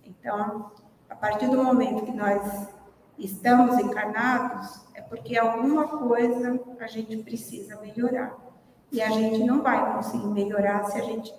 Então, 0.05 0.71
a 1.11 1.15
partir 1.15 1.49
do 1.49 1.63
momento 1.63 2.07
que 2.07 2.13
nós 2.13 2.69
estamos 3.19 3.79
encarnados, 3.79 4.85
é 4.95 5.03
porque 5.03 5.39
alguma 5.39 5.87
coisa 5.87 6.61
a 6.81 6.87
gente 6.87 7.17
precisa 7.19 7.81
melhorar. 7.81 8.37
E 8.93 9.03
a 9.03 9.11
gente 9.11 9.45
não 9.45 9.63
vai 9.63 9.95
conseguir 9.95 10.29
melhorar 10.29 10.85
se 10.85 10.99
a 10.99 11.05
gente 11.05 11.35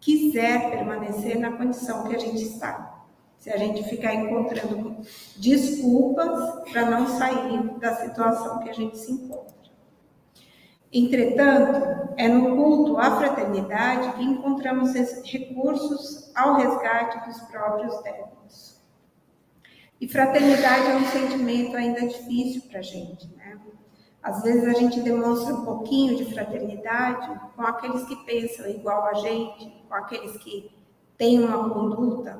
quiser 0.00 0.70
permanecer 0.70 1.38
na 1.38 1.52
condição 1.52 2.04
que 2.04 2.16
a 2.16 2.18
gente 2.18 2.42
está. 2.42 3.04
Se 3.38 3.50
a 3.50 3.56
gente 3.56 3.82
ficar 3.84 4.14
encontrando 4.14 4.96
desculpas 5.36 6.70
para 6.70 6.90
não 6.90 7.06
sair 7.06 7.78
da 7.78 7.96
situação 7.96 8.60
que 8.60 8.70
a 8.70 8.72
gente 8.72 8.98
se 8.98 9.12
encontra. 9.12 9.62
Entretanto, 10.92 12.12
é 12.16 12.28
no 12.28 12.54
culto 12.54 12.98
à 12.98 13.16
fraternidade 13.16 14.12
que 14.12 14.22
encontramos 14.22 14.92
recursos 15.24 16.30
ao 16.34 16.56
resgate 16.56 17.26
dos 17.26 17.40
próprios 17.48 18.02
débitos. 18.02 18.71
E 20.02 20.08
fraternidade 20.08 20.90
é 20.90 20.96
um 20.96 21.06
sentimento 21.06 21.76
ainda 21.76 22.04
difícil 22.08 22.62
para 22.62 22.80
a 22.80 22.82
gente, 22.82 23.28
né? 23.36 23.56
Às 24.20 24.42
vezes 24.42 24.64
a 24.64 24.72
gente 24.72 25.00
demonstra 25.00 25.54
um 25.54 25.64
pouquinho 25.64 26.16
de 26.16 26.24
fraternidade 26.24 27.40
com 27.54 27.62
aqueles 27.62 28.04
que 28.06 28.16
pensam 28.24 28.68
igual 28.68 29.06
a 29.06 29.14
gente, 29.14 29.70
com 29.88 29.94
aqueles 29.94 30.36
que 30.38 30.76
têm 31.16 31.38
uma 31.44 31.70
conduta 31.70 32.36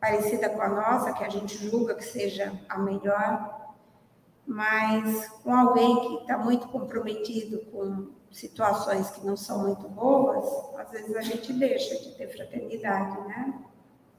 parecida 0.00 0.48
com 0.48 0.60
a 0.60 0.68
nossa, 0.68 1.12
que 1.12 1.22
a 1.22 1.28
gente 1.28 1.56
julga 1.56 1.94
que 1.94 2.04
seja 2.04 2.52
a 2.68 2.78
melhor, 2.78 3.74
mas 4.44 5.28
com 5.44 5.54
alguém 5.54 6.00
que 6.00 6.14
está 6.22 6.36
muito 6.36 6.66
comprometido 6.66 7.60
com 7.70 8.08
situações 8.32 9.10
que 9.10 9.24
não 9.24 9.36
são 9.36 9.62
muito 9.62 9.88
boas, 9.88 10.44
às 10.80 10.90
vezes 10.90 11.14
a 11.14 11.22
gente 11.22 11.52
deixa 11.52 11.94
de 11.94 12.16
ter 12.16 12.26
fraternidade, 12.36 13.20
né? 13.28 13.54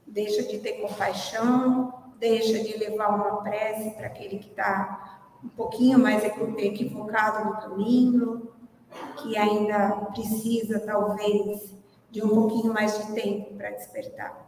Deixa 0.06 0.42
de 0.44 0.58
ter 0.60 0.80
compaixão, 0.80 2.05
deixa 2.18 2.58
de 2.58 2.76
levar 2.76 3.08
uma 3.08 3.42
prece 3.42 3.90
para 3.90 4.06
aquele 4.06 4.38
que 4.38 4.50
está 4.50 5.20
um 5.44 5.48
pouquinho 5.48 5.98
mais 5.98 6.24
equivocado 6.24 7.44
no 7.44 7.56
caminho, 7.56 8.50
que 9.18 9.36
ainda 9.36 9.90
precisa, 10.12 10.80
talvez, 10.80 11.74
de 12.10 12.24
um 12.24 12.28
pouquinho 12.28 12.72
mais 12.72 12.98
de 12.98 13.12
tempo 13.12 13.54
para 13.54 13.70
despertar. 13.70 14.46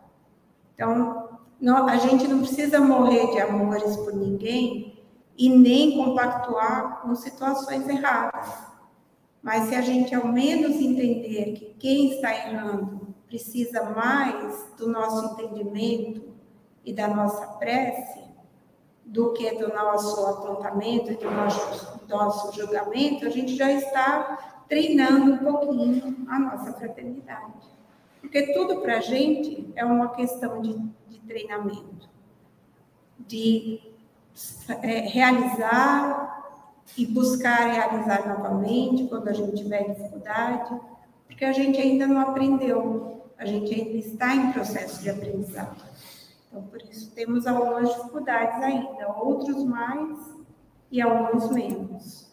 Então, 0.75 1.29
não, 1.61 1.87
a 1.89 1.97
gente 1.97 2.27
não 2.27 2.39
precisa 2.41 2.81
morrer 2.81 3.33
de 3.33 3.41
amores 3.41 3.97
por 3.97 4.15
ninguém 4.15 5.03
e 5.37 5.49
nem 5.49 5.97
compactuar 5.97 7.03
com 7.03 7.15
situações 7.15 7.89
erradas. 7.89 8.49
Mas 9.43 9.69
se 9.69 9.75
a 9.75 9.81
gente 9.81 10.15
ao 10.15 10.27
menos 10.29 10.77
entender 10.77 11.53
que 11.53 11.75
quem 11.79 12.13
está 12.13 12.33
errando 12.33 13.15
precisa 13.27 13.83
mais 13.91 14.67
do 14.77 14.89
nosso 14.89 15.33
entendimento 15.33 16.28
e 16.89 16.93
da 16.95 17.07
nossa 17.07 17.47
prece, 17.59 18.25
do 19.05 19.35
que 19.35 19.51
do 19.57 19.69
nosso 19.69 20.25
apontamento, 20.25 21.15
do 21.15 21.31
nosso, 21.31 22.01
nosso 22.09 22.59
julgamento, 22.59 23.27
a 23.27 23.29
gente 23.29 23.55
já 23.55 23.71
está 23.71 24.63
treinando 24.67 25.35
um 25.35 25.37
pouquinho 25.39 26.27
a 26.31 26.39
nossa 26.39 26.73
fraternidade. 26.73 27.53
Porque 28.23 28.55
tudo 28.55 28.81
para 28.81 28.97
a 28.97 29.01
gente 29.01 29.71
é 29.77 29.85
uma 29.85 30.09
questão 30.15 30.63
de, 30.63 30.79
de 31.09 31.19
treinamento, 31.27 32.09
de 33.19 33.83
é, 34.83 35.01
realizar 35.01 36.57
e 36.97 37.05
buscar 37.05 37.71
realizar 37.71 38.27
novamente 38.27 39.05
quando 39.09 39.29
a 39.29 39.33
gente 39.35 39.57
tiver 39.57 39.93
dificuldade, 39.93 40.75
porque 41.27 41.45
a 41.45 41.53
gente 41.53 41.79
ainda 41.79 42.07
não 42.07 42.19
aprendeu, 42.23 43.25
a 43.37 43.45
gente 43.45 43.75
ainda 43.75 43.99
está 43.99 44.35
em 44.35 44.53
processo 44.53 45.03
de 45.03 45.11
aprendizado. 45.11 45.88
Então, 46.49 46.63
por 46.63 46.81
isso, 46.83 47.15
temos 47.15 47.47
algumas 47.47 47.95
dificuldades 47.95 48.63
ainda, 48.63 49.09
outros 49.09 49.63
mais 49.65 50.19
e 50.91 51.01
alguns 51.01 51.51
menos. 51.51 52.33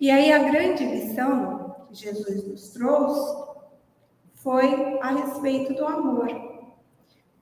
E 0.00 0.10
aí, 0.10 0.32
a 0.32 0.50
grande 0.50 0.84
lição 0.84 1.76
que 1.88 1.94
Jesus 1.94 2.46
nos 2.46 2.70
trouxe 2.70 3.48
foi 4.34 4.98
a 5.00 5.10
respeito 5.10 5.74
do 5.74 5.86
amor. 5.86 6.28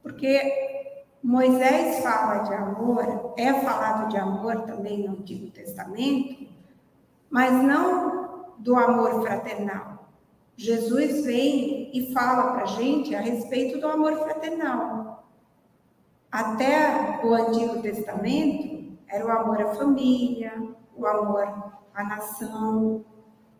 Porque 0.02 0.86
Moisés 1.22 2.02
fala 2.02 2.44
de 2.44 2.54
amor, 2.54 3.34
é 3.36 3.52
falado 3.54 4.08
de 4.08 4.16
amor 4.16 4.62
também 4.62 5.06
no 5.06 5.14
Antigo 5.14 5.50
Testamento, 5.50 6.46
mas 7.28 7.52
não 7.64 8.54
do 8.58 8.76
amor 8.76 9.22
fraternal. 9.22 10.08
Jesus 10.56 11.24
vem 11.24 11.90
e 11.92 12.12
fala 12.14 12.52
para 12.52 12.62
a 12.62 12.66
gente 12.66 13.14
a 13.14 13.20
respeito 13.20 13.78
do 13.78 13.86
amor 13.86 14.16
fraternal. 14.18 15.05
Até 16.36 17.18
o 17.24 17.32
Antigo 17.32 17.80
Testamento 17.80 18.98
era 19.08 19.24
o 19.24 19.30
amor 19.30 19.58
à 19.58 19.74
família, 19.74 20.52
o 20.94 21.06
amor 21.06 21.72
à 21.94 22.04
nação. 22.04 23.02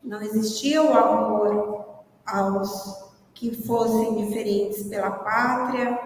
Não 0.04 0.20
existia 0.20 0.82
o 0.82 0.92
amor 0.92 2.04
aos 2.26 3.14
que 3.32 3.66
fossem 3.66 4.16
diferentes 4.16 4.82
pela 4.88 5.10
pátria 5.10 5.98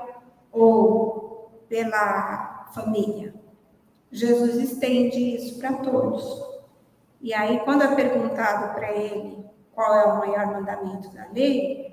ou 0.52 1.50
pela 1.68 2.68
família. 2.72 3.34
Jesus 4.12 4.54
estende 4.54 5.18
isso 5.34 5.58
para 5.58 5.72
todos. 5.72 6.22
E 7.20 7.34
aí, 7.34 7.58
quando 7.64 7.82
é 7.82 7.96
perguntado 7.96 8.74
para 8.74 8.92
ele 8.92 9.44
qual 9.74 9.92
é 9.92 10.04
o 10.04 10.18
maior 10.18 10.46
mandamento 10.46 11.08
da 11.10 11.26
lei, 11.32 11.89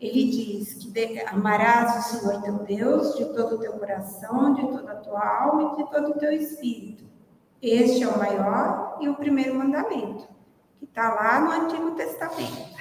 ele 0.00 0.30
diz 0.30 0.74
que 0.74 1.20
amarás 1.20 2.06
o 2.06 2.18
Senhor 2.18 2.42
teu 2.42 2.58
Deus 2.58 3.16
de 3.16 3.24
todo 3.34 3.54
o 3.54 3.58
teu 3.58 3.72
coração, 3.72 4.54
de 4.54 4.62
toda 4.62 4.92
a 4.92 4.96
tua 4.96 5.42
alma 5.42 5.72
e 5.72 5.82
de 5.82 5.90
todo 5.90 6.10
o 6.10 6.18
teu 6.18 6.32
espírito. 6.32 7.04
Este 7.62 8.02
é 8.02 8.08
o 8.08 8.18
maior 8.18 8.98
e 9.00 9.08
o 9.08 9.14
primeiro 9.14 9.54
mandamento, 9.54 10.28
que 10.78 10.84
está 10.84 11.14
lá 11.14 11.40
no 11.40 11.64
Antigo 11.64 11.92
Testamento. 11.92 12.76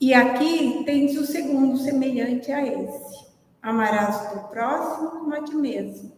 E 0.00 0.12
aqui 0.12 0.82
tens 0.84 1.16
o 1.16 1.24
segundo, 1.24 1.78
semelhante 1.78 2.50
a 2.50 2.66
esse: 2.66 3.28
amarás 3.62 4.26
o 4.26 4.30
teu 4.30 4.42
próximo 4.48 5.10
como 5.12 5.34
a 5.34 5.42
ti 5.42 5.54
mesmo. 5.54 6.12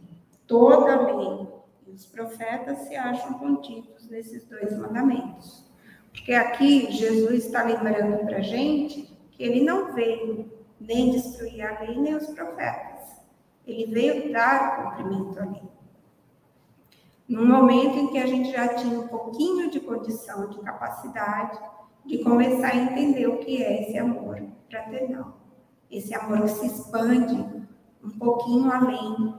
Toda 0.47 0.95
a 0.95 1.03
lei 1.03 1.47
e 1.87 1.91
os 1.91 2.07
profetas 2.07 2.79
se 2.89 2.97
acham 2.97 3.35
contidos 3.35 4.09
nesses 4.09 4.45
dois 4.47 4.77
mandamentos. 4.79 5.67
Porque 6.17 6.33
aqui 6.33 6.91
Jesus 6.91 7.45
está 7.45 7.63
lembrando 7.63 8.27
para 8.27 8.39
a 8.39 8.43
gente 8.43 9.17
que 9.31 9.45
ele 9.45 9.63
não 9.65 9.95
veio 9.95 10.51
nem 10.81 11.11
destruir 11.11 11.63
a 11.63 11.81
lei 11.81 11.97
nem 12.01 12.15
os 12.15 12.27
profetas. 12.27 13.21
Ele 13.67 13.93
veio 13.93 14.33
dar 14.33 14.97
cumprimento 14.97 15.39
à 15.39 15.45
lei. 15.45 15.63
No 17.29 17.47
momento 17.47 17.99
em 17.99 18.09
que 18.09 18.19
a 18.19 18.27
gente 18.27 18.51
já 18.51 18.75
tinha 18.75 18.99
um 18.99 19.09
pouquinho 19.09 19.71
de 19.71 19.79
condição, 19.79 20.49
de 20.49 20.59
capacidade, 20.61 21.59
de 22.05 22.19
começar 22.25 22.69
a 22.69 22.77
entender 22.77 23.27
o 23.27 23.39
que 23.39 23.63
é 23.63 23.83
esse 23.83 23.99
amor 23.99 24.43
fraternal. 24.71 25.37
Esse 25.91 26.15
amor 26.15 26.43
que 26.43 26.49
se 26.49 26.67
expande 26.67 27.67
um 28.03 28.11
pouquinho 28.19 28.71
além 28.71 29.35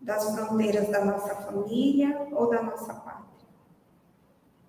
das 0.00 0.34
fronteiras 0.36 0.88
da 0.90 1.04
nossa 1.04 1.34
família 1.36 2.28
ou 2.32 2.50
da 2.50 2.62
nossa 2.62 2.92
pátria. 2.94 3.29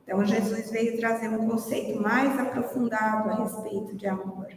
Então, 0.03 0.25
Jesus 0.25 0.71
veio 0.71 0.99
trazer 0.99 1.29
um 1.29 1.47
conceito 1.49 2.01
mais 2.01 2.37
aprofundado 2.39 3.29
a 3.29 3.35
respeito 3.43 3.95
de 3.95 4.07
amor. 4.07 4.47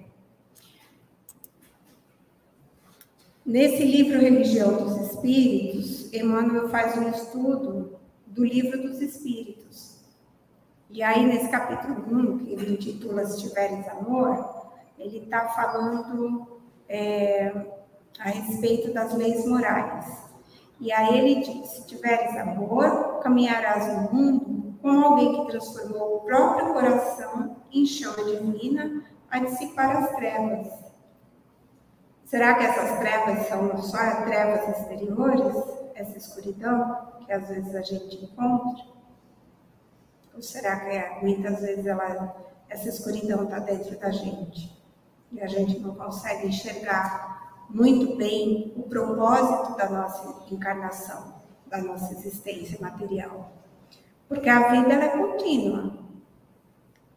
Nesse 3.44 3.84
livro 3.84 4.18
Religião 4.18 4.74
dos 4.76 4.96
Espíritos, 5.10 6.12
Emmanuel 6.12 6.68
faz 6.70 6.96
um 6.96 7.10
estudo 7.10 7.98
do 8.26 8.42
livro 8.42 8.80
dos 8.80 9.00
Espíritos. 9.02 10.02
E 10.90 11.02
aí, 11.02 11.26
nesse 11.26 11.50
capítulo 11.50 12.04
1, 12.08 12.38
que 12.38 12.52
ele 12.52 12.74
intitula 12.74 13.26
Se 13.26 13.46
Tiveres 13.46 13.86
Amor, 13.88 14.64
ele 14.98 15.18
está 15.18 15.48
falando 15.48 16.60
é, 16.88 17.52
a 18.18 18.30
respeito 18.30 18.92
das 18.92 19.12
leis 19.14 19.44
morais. 19.46 20.24
E 20.80 20.92
aí 20.92 21.18
ele 21.18 21.40
diz: 21.40 21.70
Se 21.70 21.86
tiveres 21.86 22.36
amor, 22.36 23.20
caminharás 23.22 23.92
no 23.92 24.12
mundo 24.12 24.53
como 24.84 25.02
alguém 25.02 25.32
que 25.32 25.50
transformou 25.50 26.16
o 26.16 26.20
próprio 26.20 26.74
coração 26.74 27.56
em 27.72 27.86
chama 27.86 28.22
divina 28.22 29.02
a 29.30 29.38
dissipar 29.38 29.96
as 29.96 30.10
trevas. 30.14 30.68
Será 32.26 32.54
que 32.54 32.64
essas 32.64 32.98
trevas 32.98 33.48
são 33.48 33.80
só 33.80 33.96
trevas 34.24 34.76
exteriores? 34.76 35.56
Essa 35.94 36.18
escuridão 36.18 37.14
que 37.24 37.32
às 37.32 37.48
vezes 37.48 37.74
a 37.74 37.80
gente 37.80 38.26
encontra? 38.26 38.84
Ou 40.34 40.42
será 40.42 40.80
que 40.80 40.90
é, 40.90 41.18
muitas 41.22 41.62
vezes 41.62 41.86
ela, 41.86 42.36
essa 42.68 42.90
escuridão 42.90 43.44
está 43.44 43.60
dentro 43.60 43.98
da 43.98 44.10
gente 44.10 44.70
e 45.32 45.40
a 45.40 45.46
gente 45.46 45.78
não 45.78 45.94
consegue 45.94 46.48
enxergar 46.48 47.64
muito 47.70 48.16
bem 48.18 48.74
o 48.76 48.82
propósito 48.82 49.78
da 49.78 49.88
nossa 49.88 50.44
encarnação, 50.52 51.36
da 51.68 51.78
nossa 51.78 52.12
existência 52.12 52.78
material? 52.82 53.63
Porque 54.28 54.48
a 54.48 54.68
vida 54.68 54.94
é 54.94 55.08
contínua. 55.08 55.92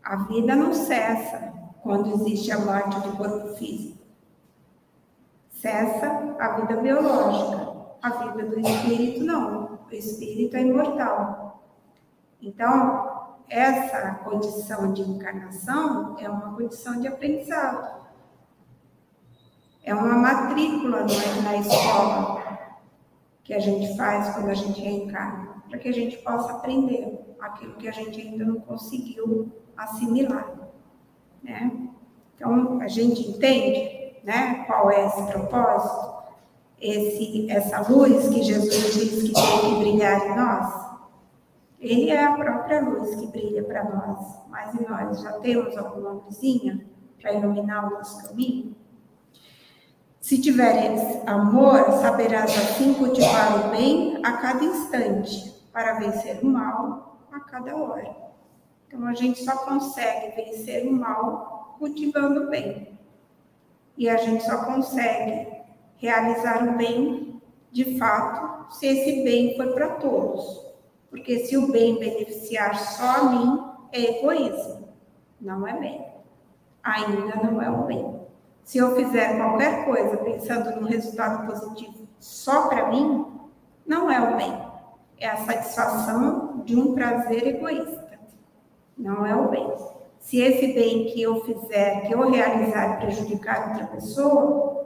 A 0.03 0.15
vida 0.23 0.55
não 0.55 0.73
cessa 0.73 1.53
quando 1.81 2.13
existe 2.13 2.51
a 2.51 2.59
morte 2.59 2.99
do 2.99 3.17
corpo 3.17 3.55
físico. 3.55 3.97
Cessa 5.51 6.35
a 6.39 6.49
vida 6.59 6.81
biológica. 6.81 7.75
A 8.01 8.09
vida 8.09 8.49
do 8.49 8.59
espírito 8.59 9.23
não. 9.23 9.79
O 9.89 9.95
espírito 9.95 10.55
é 10.55 10.61
imortal. 10.61 11.63
Então, 12.41 13.27
essa 13.49 14.15
condição 14.23 14.93
de 14.93 15.01
encarnação 15.01 16.15
é 16.19 16.29
uma 16.29 16.53
condição 16.53 16.99
de 16.99 17.07
aprendizado. 17.07 17.97
É 19.83 19.93
uma 19.93 20.15
matrícula 20.15 21.05
na 21.43 21.57
escola 21.57 22.46
que 23.47 23.53
a 23.53 23.59
gente 23.59 23.95
faz 23.95 24.35
quando 24.35 24.49
a 24.49 24.53
gente 24.53 24.81
reencarna, 24.81 25.63
para 25.69 25.79
que 25.79 25.87
a 25.87 25.93
gente 25.93 26.17
possa 26.17 26.51
aprender 26.51 27.33
aquilo 27.39 27.75
que 27.75 27.87
a 27.87 27.93
gente 27.93 28.19
ainda 28.19 28.43
não 28.43 28.59
conseguiu 28.59 29.49
assimilar, 29.77 30.53
né? 31.41 31.71
Então, 32.35 32.81
a 32.81 32.89
gente 32.89 33.21
entende, 33.21 34.17
né, 34.21 34.65
qual 34.67 34.91
é 34.91 35.07
esse 35.07 35.23
propósito, 35.31 36.17
esse, 36.79 37.49
essa 37.49 37.89
luz 37.89 38.27
que 38.27 38.43
Jesus 38.43 38.93
diz 38.93 39.23
que 39.23 39.33
tem 39.33 39.59
que 39.61 39.79
brilhar 39.79 40.27
em 40.27 40.35
nós. 40.35 40.87
Ele 41.79 42.09
é 42.09 42.25
a 42.25 42.35
própria 42.35 42.81
luz 42.81 43.15
que 43.15 43.27
brilha 43.27 43.63
para 43.63 43.85
nós, 43.85 44.41
mas 44.49 44.73
nós 44.73 45.21
já 45.21 45.39
temos 45.39 45.75
alguma 45.77 46.11
luzinha 46.11 46.85
para 47.21 47.31
iluminar 47.31 47.87
o 47.87 47.91
nosso 47.91 48.27
caminho? 48.27 48.75
Se 50.27 50.41
tiveres 50.41 51.25
amor, 51.25 51.89
saberás 52.01 52.51
assim 52.51 52.93
cultivar 52.95 53.65
o 53.65 53.71
bem 53.71 54.19
a 54.21 54.33
cada 54.33 54.61
instante, 54.61 55.53
para 55.71 55.93
vencer 55.99 56.43
o 56.43 56.47
mal 56.47 57.17
a 57.31 57.39
cada 57.39 57.73
hora. 57.77 58.13
Então 58.85 59.07
a 59.07 59.13
gente 59.13 59.41
só 59.41 59.55
consegue 59.59 60.35
vencer 60.35 60.85
o 60.85 60.91
mal 60.91 61.77
cultivando 61.79 62.43
o 62.43 62.49
bem. 62.49 62.99
E 63.97 64.09
a 64.09 64.17
gente 64.17 64.43
só 64.43 64.65
consegue 64.65 65.47
realizar 65.95 66.61
o 66.67 66.77
bem 66.77 67.41
de 67.71 67.97
fato 67.97 68.75
se 68.75 68.85
esse 68.85 69.23
bem 69.23 69.55
for 69.55 69.73
para 69.73 69.91
todos. 69.91 70.61
Porque 71.09 71.39
se 71.45 71.55
o 71.55 71.71
bem 71.71 71.99
beneficiar 71.99 72.77
só 72.77 73.15
a 73.15 73.23
mim, 73.29 73.63
é 73.93 74.17
egoísmo, 74.17 74.89
não 75.39 75.65
é 75.65 75.79
bem. 75.79 76.05
Ainda 76.83 77.37
não 77.37 77.61
é 77.61 77.71
o 77.71 77.85
bem. 77.85 78.16
Se 78.67 78.79
eu 78.79 78.97
fizer 78.97 79.37
qualquer 79.37 79.85
coisa 79.85 80.17
pensando 80.17 80.81
no 80.81 80.87
resultado 80.87 81.47
positivo 81.47 82.05
só 82.19 82.67
para 82.67 82.89
mim, 82.89 83.25
não 83.85 84.11
é 84.11 84.19
o 84.19 84.35
bem. 84.35 84.61
É 85.17 85.29
a 85.29 85.37
satisfação 85.37 86.63
de 86.65 86.75
um 86.75 86.93
prazer 86.93 87.47
egoísta 87.47 88.07
não 88.97 89.25
é 89.25 89.33
o 89.33 89.47
bem. 89.47 89.73
Se 90.19 90.41
esse 90.41 90.73
bem 90.73 91.05
que 91.05 91.21
eu 91.21 91.45
fizer, 91.45 92.07
que 92.07 92.13
eu 92.13 92.29
realizar 92.29 92.99
prejudicar 92.99 93.69
outra 93.69 93.87
pessoa, 93.87 94.85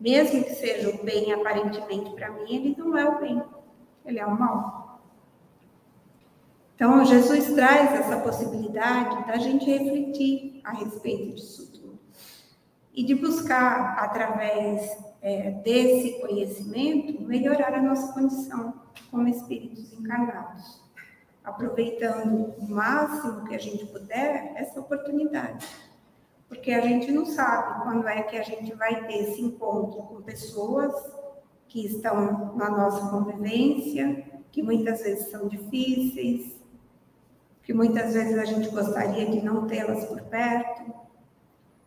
mesmo 0.00 0.42
que 0.44 0.54
seja 0.54 0.88
o 0.88 1.04
bem 1.04 1.34
aparentemente 1.34 2.12
para 2.12 2.30
mim, 2.30 2.46
ele 2.48 2.76
não 2.78 2.96
é 2.96 3.06
o 3.06 3.20
bem, 3.20 3.42
ele 4.06 4.18
é 4.18 4.24
o 4.24 4.38
mal. 4.38 5.02
Então, 6.74 7.04
Jesus 7.04 7.52
traz 7.52 7.92
essa 7.92 8.16
possibilidade 8.20 9.26
da 9.26 9.36
gente 9.36 9.66
refletir 9.66 10.62
a 10.64 10.72
respeito 10.72 11.34
disso 11.34 11.70
tudo 11.72 11.81
e 12.94 13.04
de 13.04 13.14
buscar, 13.14 13.96
através 13.98 14.96
é, 15.20 15.50
desse 15.50 16.20
conhecimento, 16.20 17.22
melhorar 17.22 17.74
a 17.74 17.82
nossa 17.82 18.12
condição 18.12 18.74
como 19.10 19.28
espíritos 19.28 19.92
encarnados 19.92 20.82
aproveitando 21.44 22.54
o 22.58 22.68
máximo 22.68 23.44
que 23.44 23.54
a 23.54 23.58
gente 23.58 23.86
puder 23.86 24.52
essa 24.56 24.80
oportunidade. 24.80 25.66
Porque 26.48 26.72
a 26.72 26.80
gente 26.80 27.10
não 27.10 27.24
sabe 27.24 27.82
quando 27.82 28.06
é 28.06 28.22
que 28.22 28.36
a 28.36 28.42
gente 28.42 28.74
vai 28.74 29.06
ter 29.06 29.30
esse 29.30 29.40
encontro 29.40 30.02
com 30.02 30.22
pessoas 30.22 30.92
que 31.66 31.86
estão 31.86 32.54
na 32.54 32.70
nossa 32.70 33.08
convivência, 33.08 34.42
que 34.50 34.62
muitas 34.62 35.02
vezes 35.02 35.30
são 35.30 35.48
difíceis, 35.48 36.60
que 37.62 37.72
muitas 37.72 38.12
vezes 38.12 38.38
a 38.38 38.44
gente 38.44 38.68
gostaria 38.68 39.26
de 39.26 39.42
não 39.42 39.66
tê-las 39.66 40.04
por 40.04 40.20
perto, 40.22 40.92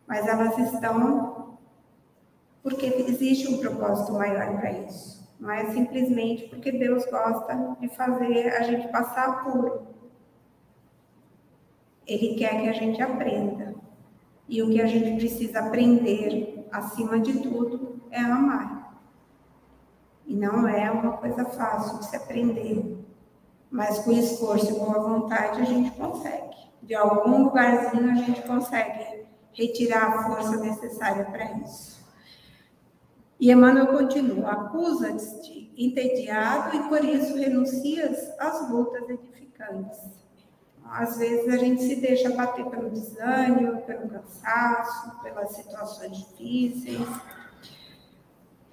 mas 0.06 0.26
elas 0.26 0.56
estão 0.58 1.58
porque 2.62 2.86
existe 2.86 3.46
um 3.46 3.58
propósito 3.58 4.12
maior 4.12 4.56
para 4.56 4.72
isso. 4.72 5.24
Não 5.38 5.50
é 5.52 5.66
simplesmente 5.66 6.48
porque 6.48 6.72
Deus 6.72 7.04
gosta 7.06 7.76
de 7.80 7.88
fazer 7.90 8.48
a 8.54 8.62
gente 8.62 8.88
passar 8.88 9.44
por. 9.44 9.82
Ele 12.04 12.34
quer 12.34 12.60
que 12.60 12.68
a 12.68 12.72
gente 12.72 13.00
aprenda. 13.00 13.74
E 14.48 14.62
o 14.62 14.70
que 14.70 14.80
a 14.80 14.86
gente 14.86 15.16
precisa 15.16 15.60
aprender, 15.60 16.66
acima 16.72 17.20
de 17.20 17.40
tudo, 17.40 18.00
é 18.10 18.20
amar. 18.20 19.00
E 20.26 20.34
não 20.34 20.66
é 20.66 20.90
uma 20.90 21.18
coisa 21.18 21.44
fácil 21.44 21.98
de 21.98 22.06
se 22.06 22.16
aprender. 22.16 22.98
Mas 23.70 24.00
com 24.00 24.10
esforço 24.10 24.70
e 24.70 24.78
boa 24.78 25.00
vontade 25.00 25.60
a 25.60 25.64
gente 25.64 25.92
consegue. 25.92 26.56
De 26.82 26.96
algum 26.96 27.44
lugarzinho 27.44 28.10
a 28.10 28.14
gente 28.14 28.42
consegue 28.42 29.25
retirar 29.56 30.06
a 30.06 30.22
força 30.24 30.56
necessária 30.58 31.24
para 31.24 31.52
isso. 31.62 31.96
E 33.40 33.50
Emmanuel 33.50 33.88
continua: 33.88 34.50
acusa-te 34.50 35.72
entediado 35.76 36.76
e 36.76 36.88
por 36.88 37.04
isso 37.04 37.36
renuncias 37.36 38.32
às 38.38 38.70
lutas 38.70 39.08
edificantes. 39.08 39.98
Às 40.84 41.18
vezes 41.18 41.52
a 41.52 41.56
gente 41.56 41.82
se 41.82 41.96
deixa 41.96 42.30
bater 42.30 42.64
pelo 42.66 42.90
desânimo, 42.90 43.82
pelo 43.82 44.08
cansaço, 44.08 45.20
pelas 45.22 45.50
situações 45.52 46.16
difíceis. 46.16 47.08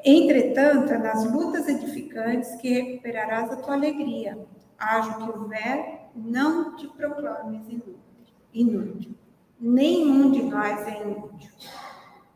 Entretanto, 0.05 0.93
é 0.93 0.97
nas 0.97 1.31
lutas 1.31 1.67
edificantes 1.67 2.53
que 2.57 2.69
recuperarás 2.69 3.51
a 3.51 3.55
tua 3.55 3.73
alegria. 3.73 4.37
Haja 4.77 5.17
o 5.17 5.25
que 5.25 5.39
houver, 5.39 6.09
não 6.13 6.75
te 6.75 6.87
proclames 6.89 7.67
inútil. 7.67 7.97
inútil. 8.53 9.15
Nenhum 9.65 10.29
de 10.29 10.43
nós 10.43 10.85
é 10.85 11.03
inútil. 11.03 11.49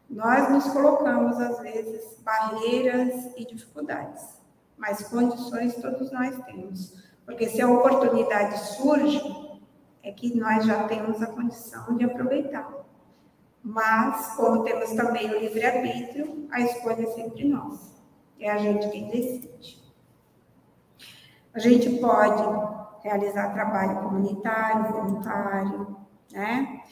Nós 0.10 0.50
nos 0.50 0.63
colocamos, 0.72 1.38
às 1.38 1.60
vezes, 1.60 2.18
barreiras 2.24 3.36
e 3.36 3.46
dificuldades, 3.46 4.40
mas 4.78 5.10
condições 5.10 5.76
todos 5.76 6.10
nós 6.13 6.42
temos. 6.46 6.96
Porque 7.26 7.50
se 7.50 7.62
a 7.62 7.70
oportunidade 7.70 8.58
surge, 8.78 9.22
é 10.02 10.10
que 10.13 10.40
nós 10.40 10.66
já 10.66 10.88
temos 10.88 11.22
a 11.22 11.28
condição 11.28 11.98
de 11.98 12.06
aproveitar. 12.06 12.72
Mas, 13.62 14.34
como 14.38 14.63
temos 14.63 14.94
também 14.94 15.30
o 15.30 15.38
livre-arbítrio, 15.38 16.48
a 16.50 16.62
escolha 16.62 17.04
é 17.04 17.08
sempre 17.08 17.46
nossa. 17.50 17.92
É 18.40 18.50
a 18.50 18.58
gente 18.58 18.88
quem 18.88 19.10
decide. 19.10 19.84
A 21.54 21.60
gente 21.60 21.90
pode 22.00 22.42
realizar 23.04 23.54
trabalho 23.54 24.00
comunitário, 24.00 24.94
voluntário, 24.94 25.98
né? 26.32 26.84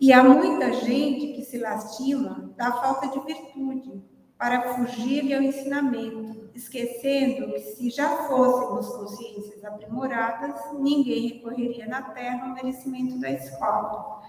E 0.00 0.14
há 0.14 0.24
muita 0.24 0.72
gente 0.72 1.34
que 1.34 1.42
se 1.42 1.58
lastima 1.58 2.50
da 2.56 2.72
falta 2.72 3.08
de 3.08 3.20
virtude 3.20 4.02
para 4.38 4.74
fugir 4.74 5.34
ao 5.34 5.42
ensinamento, 5.42 6.48
esquecendo 6.54 7.52
que 7.52 7.60
se 7.60 7.90
já 7.90 8.08
fôssemos 8.26 8.88
consciências 8.88 9.62
aprimoradas, 9.62 10.58
ninguém 10.78 11.28
recorreria 11.28 11.86
na 11.86 12.00
terra 12.00 12.46
ao 12.46 12.54
merecimento 12.54 13.20
da 13.20 13.30
escola. 13.30 14.22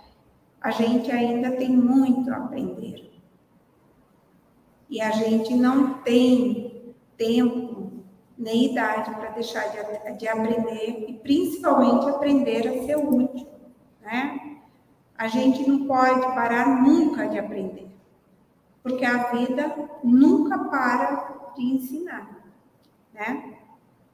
A 0.59 0.71
gente 0.71 1.09
ainda 1.09 1.51
tem 1.51 1.69
muito 1.69 2.29
a 2.29 2.35
aprender. 2.35 3.09
E 4.89 4.99
a 4.99 5.11
gente 5.11 5.53
não 5.53 6.01
tem 6.01 6.93
tempo 7.15 8.03
nem 8.37 8.71
idade 8.71 9.09
para 9.11 9.29
deixar 9.29 9.69
de, 9.69 10.17
de 10.17 10.27
aprender 10.27 11.05
e 11.07 11.13
principalmente 11.19 12.09
aprender 12.09 12.67
a 12.67 12.85
ser 12.85 12.97
útil, 12.97 13.47
né? 14.01 14.50
A 15.21 15.27
gente 15.27 15.69
não 15.69 15.85
pode 15.85 16.19
parar 16.33 16.81
nunca 16.81 17.27
de 17.27 17.37
aprender, 17.37 17.87
porque 18.81 19.05
a 19.05 19.31
vida 19.31 19.71
nunca 20.03 20.57
para 20.57 21.51
de 21.55 21.63
ensinar, 21.63 22.43
né? 23.13 23.59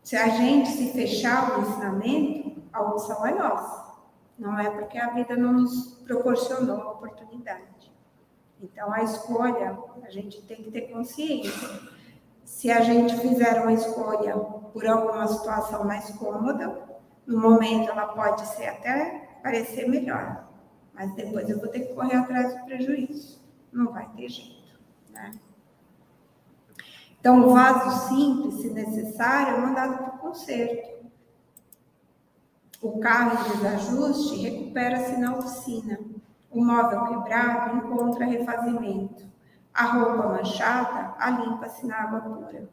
Se 0.04 0.18
a 0.18 0.28
gente 0.28 0.68
se 0.68 0.92
fechar 0.92 1.58
o 1.58 1.62
ensinamento, 1.62 2.62
a 2.74 2.82
opção 2.82 3.26
é 3.26 3.34
nossa. 3.34 3.96
Não 4.38 4.60
é 4.60 4.70
porque 4.70 4.98
a 4.98 5.12
vida 5.12 5.38
não 5.38 5.54
nos 5.54 5.94
proporcionou 6.06 6.82
a 6.82 6.92
oportunidade. 6.92 7.90
Então, 8.62 8.92
a 8.92 9.02
escolha, 9.02 9.80
a 10.04 10.10
gente 10.10 10.42
tem 10.42 10.58
que 10.58 10.72
ter 10.72 10.92
consciência. 10.92 11.70
Se 12.44 12.70
a 12.70 12.82
gente 12.82 13.16
fizer 13.20 13.62
uma 13.62 13.72
escolha 13.72 14.36
por 14.36 14.86
alguma 14.86 15.26
situação 15.26 15.86
mais 15.86 16.10
cômoda, 16.18 16.84
no 17.26 17.40
momento 17.40 17.90
ela 17.90 18.08
pode 18.08 18.46
ser 18.46 18.68
até 18.68 19.40
parecer 19.42 19.88
melhor, 19.88 20.47
mas 20.98 21.14
depois 21.14 21.48
eu 21.48 21.60
vou 21.60 21.68
ter 21.68 21.82
que 21.82 21.94
correr 21.94 22.16
atrás 22.16 22.56
do 22.56 22.66
prejuízo. 22.66 23.40
Não 23.72 23.92
vai 23.92 24.10
ter 24.16 24.28
jeito, 24.30 24.80
né? 25.12 25.32
Então, 27.20 27.46
o 27.46 27.54
vaso 27.54 28.10
simples, 28.10 28.62
se 28.62 28.70
necessário, 28.72 29.58
é 29.58 29.60
mandado 29.60 29.98
para 29.98 30.16
o 30.16 30.18
conserto. 30.18 31.06
O 32.82 33.00
carro 33.00 33.38
em 33.38 33.58
desajuste 33.58 34.38
recupera-se 34.38 35.18
na 35.18 35.36
oficina. 35.36 36.00
O 36.50 36.64
móvel 36.64 37.06
quebrado 37.06 37.78
encontra 37.78 38.26
refazimento. 38.26 39.26
A 39.74 39.84
roupa 39.84 40.30
manchada, 40.30 41.16
limpa-se 41.30 41.86
na 41.86 42.04
água 42.04 42.22
pura. 42.22 42.70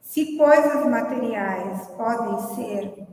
Se 0.00 0.36
coisas 0.36 0.86
materiais 0.86 1.88
podem 1.88 2.38
ser 2.54 3.06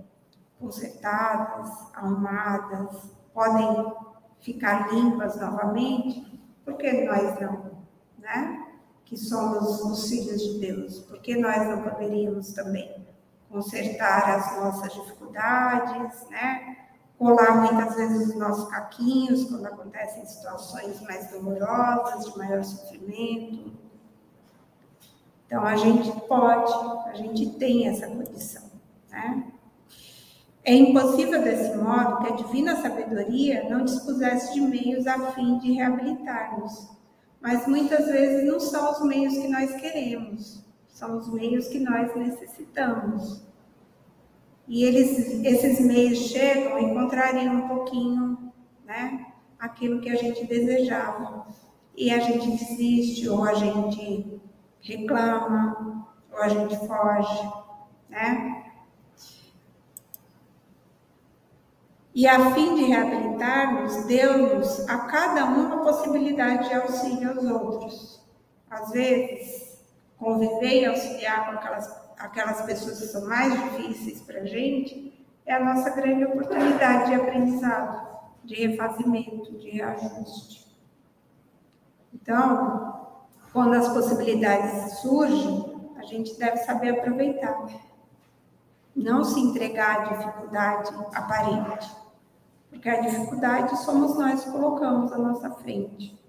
consertadas, 0.59 1.69
arrumadas, 1.93 3.18
podem 3.39 3.93
ficar 4.41 4.93
limpas 4.93 5.39
novamente, 5.39 6.41
por 6.65 6.75
que 6.75 7.05
nós 7.05 7.39
não? 7.39 7.71
Né? 8.17 8.67
Que 9.05 9.15
somos 9.15 9.81
os 9.81 10.09
filhos 10.09 10.41
de 10.41 10.59
Deus, 10.59 10.99
por 10.99 11.21
que 11.21 11.37
nós 11.37 11.65
não 11.65 11.81
poderíamos 11.81 12.51
também 12.51 13.07
consertar 13.49 14.29
as 14.35 14.57
nossas 14.57 14.93
dificuldades, 14.93 16.27
né? 16.29 16.75
colar 17.17 17.61
muitas 17.61 17.95
vezes 17.95 18.27
os 18.27 18.35
nossos 18.35 18.69
caquinhos 18.69 19.45
quando 19.45 19.65
acontecem 19.67 20.25
situações 20.25 20.99
mais 21.01 21.31
dolorosas, 21.31 22.25
de 22.25 22.37
maior 22.37 22.63
sofrimento. 22.63 23.71
Então 25.45 25.63
a 25.63 25.77
gente 25.77 26.11
pode, 26.27 27.09
a 27.09 27.13
gente 27.13 27.51
tem 27.51 27.87
essa 27.87 28.05
condição, 28.05 28.69
né? 29.09 29.49
É 30.69 30.73
impossível 30.75 31.41
desse 31.41 31.75
modo 31.79 32.19
que 32.19 32.31
a 32.31 32.35
divina 32.35 32.75
sabedoria 32.75 33.67
não 33.67 33.83
dispusesse 33.83 34.53
de 34.53 34.61
meios 34.61 35.07
a 35.07 35.31
fim 35.31 35.57
de 35.57 35.71
reabilitar-nos. 35.71 36.91
Mas 37.41 37.65
muitas 37.65 38.05
vezes 38.05 38.45
não 38.45 38.59
são 38.59 38.91
os 38.91 39.01
meios 39.01 39.35
que 39.35 39.47
nós 39.47 39.73
queremos, 39.77 40.63
são 40.87 41.17
os 41.17 41.27
meios 41.33 41.67
que 41.69 41.79
nós 41.79 42.15
necessitamos. 42.15 43.43
E 44.67 44.83
eles, 44.83 45.43
esses 45.43 45.83
meios 45.83 46.19
chegam 46.19 46.77
e 46.77 47.49
um 47.49 47.67
pouquinho, 47.67 48.51
né, 48.85 49.25
aquilo 49.57 49.99
que 50.01 50.11
a 50.11 50.15
gente 50.17 50.45
desejava. 50.45 51.47
E 51.97 52.11
a 52.11 52.19
gente 52.19 52.47
desiste, 52.47 53.27
ou 53.27 53.43
a 53.43 53.55
gente 53.55 54.39
reclama, 54.81 56.07
ou 56.31 56.37
a 56.37 56.47
gente 56.47 56.77
foge, 56.85 57.51
né? 58.07 58.68
E 62.13 62.27
a 62.27 62.53
fim 62.53 62.75
de 62.75 62.85
reabilitar-nos, 62.85 64.05
deu-nos 64.05 64.87
a 64.89 64.97
cada 64.99 65.45
um 65.45 65.73
a 65.73 65.77
possibilidade 65.77 66.67
de 66.67 66.75
auxílio 66.75 67.29
aos 67.29 67.43
outros. 67.43 68.27
Às 68.69 68.91
vezes, 68.91 69.79
conviver 70.17 70.81
e 70.81 70.85
auxiliar 70.85 71.45
com 71.45 71.51
aquelas, 71.57 72.01
aquelas 72.17 72.61
pessoas 72.63 72.99
que 72.99 73.05
são 73.05 73.27
mais 73.27 73.53
difíceis 73.53 74.21
para 74.21 74.41
a 74.41 74.45
gente 74.45 75.13
é 75.45 75.53
a 75.53 75.63
nossa 75.63 75.89
grande 75.91 76.25
oportunidade 76.25 77.09
de 77.09 77.15
aprendizado, 77.15 78.07
de 78.43 78.67
refazimento, 78.67 79.57
de 79.57 79.69
reajuste. 79.69 80.67
Então, 82.13 83.09
quando 83.51 83.73
as 83.73 83.89
possibilidades 83.89 84.99
surgem, 84.99 85.91
a 85.97 86.03
gente 86.03 86.37
deve 86.37 86.57
saber 86.57 86.89
aproveitar. 86.89 87.67
Não 88.99 89.23
se 89.23 89.39
entregar 89.39 90.01
à 90.01 90.13
dificuldade 90.13 90.93
aparente, 91.13 91.89
porque 92.69 92.89
a 92.89 92.99
dificuldade 92.99 93.77
somos 93.77 94.17
nós 94.17 94.43
que 94.43 94.51
colocamos 94.51 95.13
à 95.13 95.17
nossa 95.17 95.49
frente. 95.51 96.19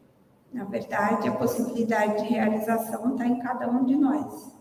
Na 0.52 0.62
verdade, 0.64 1.28
a 1.28 1.32
possibilidade 1.32 2.22
de 2.22 2.28
realização 2.28 3.12
está 3.12 3.26
em 3.26 3.40
cada 3.40 3.68
um 3.68 3.84
de 3.84 3.96
nós. 3.96 4.54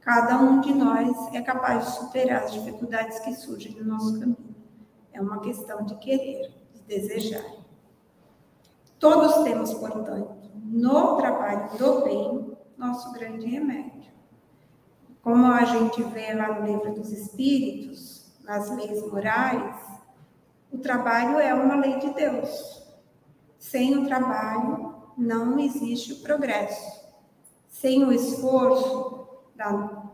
Cada 0.00 0.38
um 0.38 0.60
de 0.60 0.72
nós 0.72 1.34
é 1.34 1.42
capaz 1.42 1.84
de 1.84 1.90
superar 1.96 2.44
as 2.44 2.52
dificuldades 2.52 3.18
que 3.18 3.34
surgem 3.34 3.74
no 3.74 3.84
nosso 3.84 4.12
caminho. 4.20 4.54
É 5.12 5.20
uma 5.20 5.40
questão 5.40 5.84
de 5.84 5.96
querer, 5.96 6.52
de 6.72 6.82
desejar. 6.82 7.44
Todos 9.00 9.42
temos, 9.42 9.74
portanto, 9.74 10.36
no 10.54 11.16
trabalho 11.16 11.76
do 11.76 12.04
bem, 12.04 12.56
nosso 12.78 13.12
grande 13.12 13.46
remédio. 13.46 14.12
Como 15.26 15.44
a 15.50 15.64
gente 15.64 16.04
vê 16.04 16.32
lá 16.34 16.52
no 16.52 16.64
livro 16.64 16.94
dos 16.94 17.10
Espíritos, 17.10 18.30
nas 18.44 18.70
leis 18.70 19.04
morais, 19.10 19.74
o 20.70 20.78
trabalho 20.78 21.40
é 21.40 21.52
uma 21.52 21.74
lei 21.74 21.98
de 21.98 22.10
Deus. 22.10 22.86
Sem 23.58 23.98
o 23.98 24.06
trabalho 24.06 24.94
não 25.18 25.58
existe 25.58 26.12
o 26.12 26.20
progresso. 26.20 27.10
Sem 27.68 28.04
o 28.04 28.12
esforço 28.12 29.26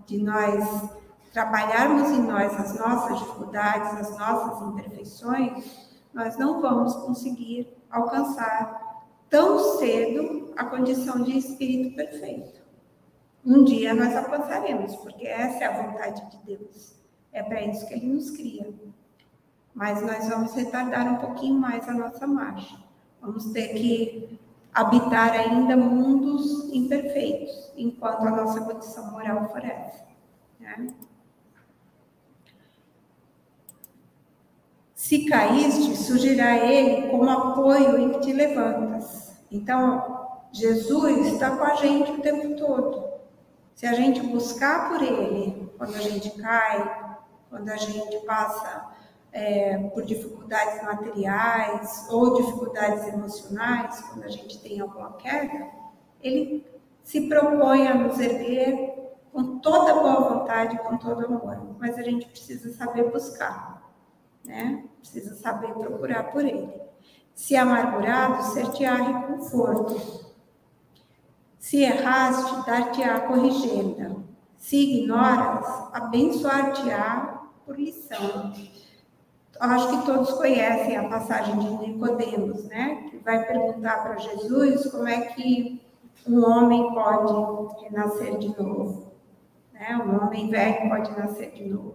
de 0.07 0.16
nós 0.16 0.88
trabalharmos 1.31 2.09
em 2.09 2.22
nós 2.22 2.59
as 2.59 2.79
nossas 2.79 3.18
dificuldades, 3.18 3.92
as 3.92 4.18
nossas 4.18 4.66
imperfeições, 4.66 5.90
nós 6.14 6.38
não 6.38 6.62
vamos 6.62 6.96
conseguir 6.96 7.70
alcançar 7.90 9.05
tão 9.29 9.59
cedo 9.79 10.55
a 10.57 10.64
condição 10.64 11.22
de 11.22 11.37
espírito 11.37 11.96
perfeito. 11.96 12.62
Um 13.44 13.64
dia 13.64 13.92
nós 13.94 14.14
alcançaremos, 14.16 14.96
porque 14.96 15.26
essa 15.26 15.64
é 15.64 15.66
a 15.66 15.83
vontade 15.83 16.31
de 16.31 16.38
Deus. 16.44 16.94
É 17.33 17.42
para 17.42 17.62
isso 17.62 17.87
que 17.87 17.94
ele 17.94 18.07
nos 18.07 18.31
cria 18.31 18.72
mas 19.74 20.02
nós 20.02 20.28
vamos 20.28 20.52
retardar 20.55 21.11
um 21.12 21.16
pouquinho 21.16 21.55
mais 21.55 21.88
a 21.88 21.94
nossa 21.94 22.26
marcha. 22.26 22.76
Vamos 23.20 23.46
ter 23.52 23.68
que 23.68 24.38
habitar 24.72 25.33
ainda 25.33 25.76
mundos 25.76 26.72
imperfeitos, 26.72 27.72
enquanto 27.76 28.26
a 28.26 28.31
nossa 28.31 28.61
condição 28.61 29.11
moral 29.11 29.48
for 29.50 29.64
essa. 29.64 30.05
Né? 30.61 30.88
Se 34.94 35.24
caíste, 35.26 35.96
surgirá 35.96 36.57
ele 36.57 37.09
como 37.09 37.28
apoio 37.28 37.98
em 37.98 38.12
que 38.12 38.20
te 38.20 38.33
levantas. 38.33 39.37
Então, 39.50 40.28
Jesus 40.52 41.26
está 41.26 41.57
com 41.57 41.64
a 41.64 41.74
gente 41.74 42.12
o 42.12 42.20
tempo 42.20 42.57
todo. 42.57 43.12
Se 43.74 43.87
a 43.87 43.94
gente 43.94 44.20
buscar 44.20 44.90
por 44.90 45.02
ele, 45.02 45.70
quando 45.76 45.94
a 45.94 46.00
gente 46.00 46.30
cai, 46.40 47.16
quando 47.50 47.68
a 47.68 47.76
gente 47.76 48.18
passa 48.24 48.92
é, 49.32 49.78
por 49.88 50.04
dificuldades 50.04 50.82
materiais 50.82 52.06
ou 52.11 52.35
dificuldades 52.35 53.06
emocionais, 53.08 54.00
quando 54.02 54.24
a 54.24 54.28
gente 54.28 54.61
tem 54.61 54.80
alguma 54.80 55.14
queda, 55.14 55.68
ele 56.22 56.64
se 57.02 57.28
propõe 57.28 57.88
a 57.88 57.94
nos 57.94 58.18
erguer 58.20 59.02
com 59.32 59.58
toda 59.58 59.94
boa 59.94 60.38
vontade, 60.38 60.78
com 60.78 60.96
todo 60.98 61.24
amor, 61.24 61.76
mas 61.78 61.98
a 61.98 62.02
gente 62.02 62.26
precisa 62.26 62.72
saber 62.74 63.11
buscar, 63.11 63.90
né? 64.44 64.85
Precisa 65.00 65.35
saber 65.35 65.72
procurar 65.72 66.24
por 66.30 66.44
ele. 66.44 66.70
Se 67.35 67.56
amargurado, 67.56 68.42
ser-te-á 68.52 68.94
reconforto. 68.94 70.31
Se 71.62 71.83
erraste, 71.83 72.66
dar-te-á 72.66 73.20
corrigenda. 73.20 74.16
Se 74.59 74.77
ignoras, 74.77 75.66
abençoar-te-á 75.92 77.42
por 77.64 77.79
lição 77.79 78.53
acho 79.62 79.88
que 79.88 80.07
todos 80.07 80.33
conhecem 80.33 80.96
a 80.96 81.09
passagem 81.09 81.57
de 81.57 81.88
Nicodemos, 81.88 82.64
né? 82.64 83.07
Que 83.11 83.18
vai 83.18 83.46
perguntar 83.46 84.03
para 84.03 84.18
Jesus 84.18 84.90
como 84.90 85.07
é 85.07 85.20
que 85.20 85.81
um 86.27 86.44
homem 86.44 86.92
pode 86.92 87.83
renascer 87.85 88.38
de 88.38 88.48
novo, 88.48 89.12
né? 89.72 89.96
Um 89.96 90.25
homem 90.25 90.51
velho 90.51 90.88
pode 90.88 91.11
nascer 91.16 91.53
de 91.53 91.64
novo. 91.64 91.94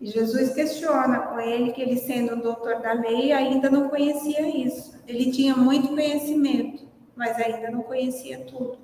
E 0.00 0.06
Jesus 0.06 0.52
questiona 0.54 1.20
com 1.20 1.38
ele 1.38 1.72
que 1.72 1.80
ele, 1.80 1.96
sendo 1.96 2.34
o 2.34 2.42
doutor 2.42 2.80
da 2.80 2.92
lei, 2.92 3.32
ainda 3.32 3.70
não 3.70 3.88
conhecia 3.88 4.48
isso. 4.48 5.00
Ele 5.06 5.30
tinha 5.30 5.54
muito 5.54 5.88
conhecimento, 5.88 6.84
mas 7.22 7.36
ainda 7.36 7.70
não 7.70 7.84
conhecia 7.84 8.40
tudo. 8.46 8.78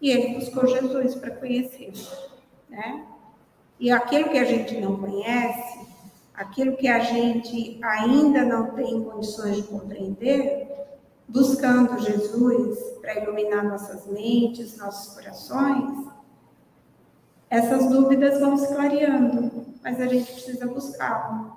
E 0.00 0.10
ele 0.10 0.36
buscou 0.36 0.66
Jesus 0.66 1.14
para 1.14 1.30
conhecer, 1.32 1.92
né? 2.70 3.04
E 3.78 3.90
aquilo 3.90 4.30
que 4.30 4.38
a 4.38 4.44
gente 4.44 4.80
não 4.80 4.96
conhece, 4.98 5.86
aquilo 6.32 6.74
que 6.78 6.88
a 6.88 7.00
gente 7.00 7.78
ainda 7.84 8.46
não 8.46 8.70
tem 8.70 9.04
condições 9.04 9.56
de 9.56 9.62
compreender, 9.64 10.68
buscando 11.28 11.98
Jesus 11.98 12.78
para 13.02 13.22
iluminar 13.22 13.62
nossas 13.62 14.06
mentes, 14.06 14.78
nossos 14.78 15.14
corações, 15.14 16.06
essas 17.50 17.90
dúvidas 17.90 18.40
vão 18.40 18.56
se 18.56 18.74
clareando, 18.74 19.66
mas 19.82 20.00
a 20.00 20.06
gente 20.06 20.32
precisa 20.32 20.66
buscá-lo. 20.66 21.54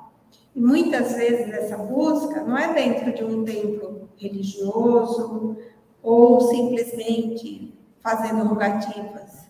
E 0.54 0.60
muitas 0.60 1.14
vezes 1.14 1.50
essa 1.54 1.78
busca 1.78 2.44
não 2.44 2.58
é 2.58 2.74
dentro 2.74 3.14
de 3.14 3.24
um 3.24 3.46
templo 3.46 4.10
religioso 4.18 5.58
ou 6.02 6.42
simplesmente 6.42 7.74
fazendo 8.02 8.46
rogativas. 8.46 9.50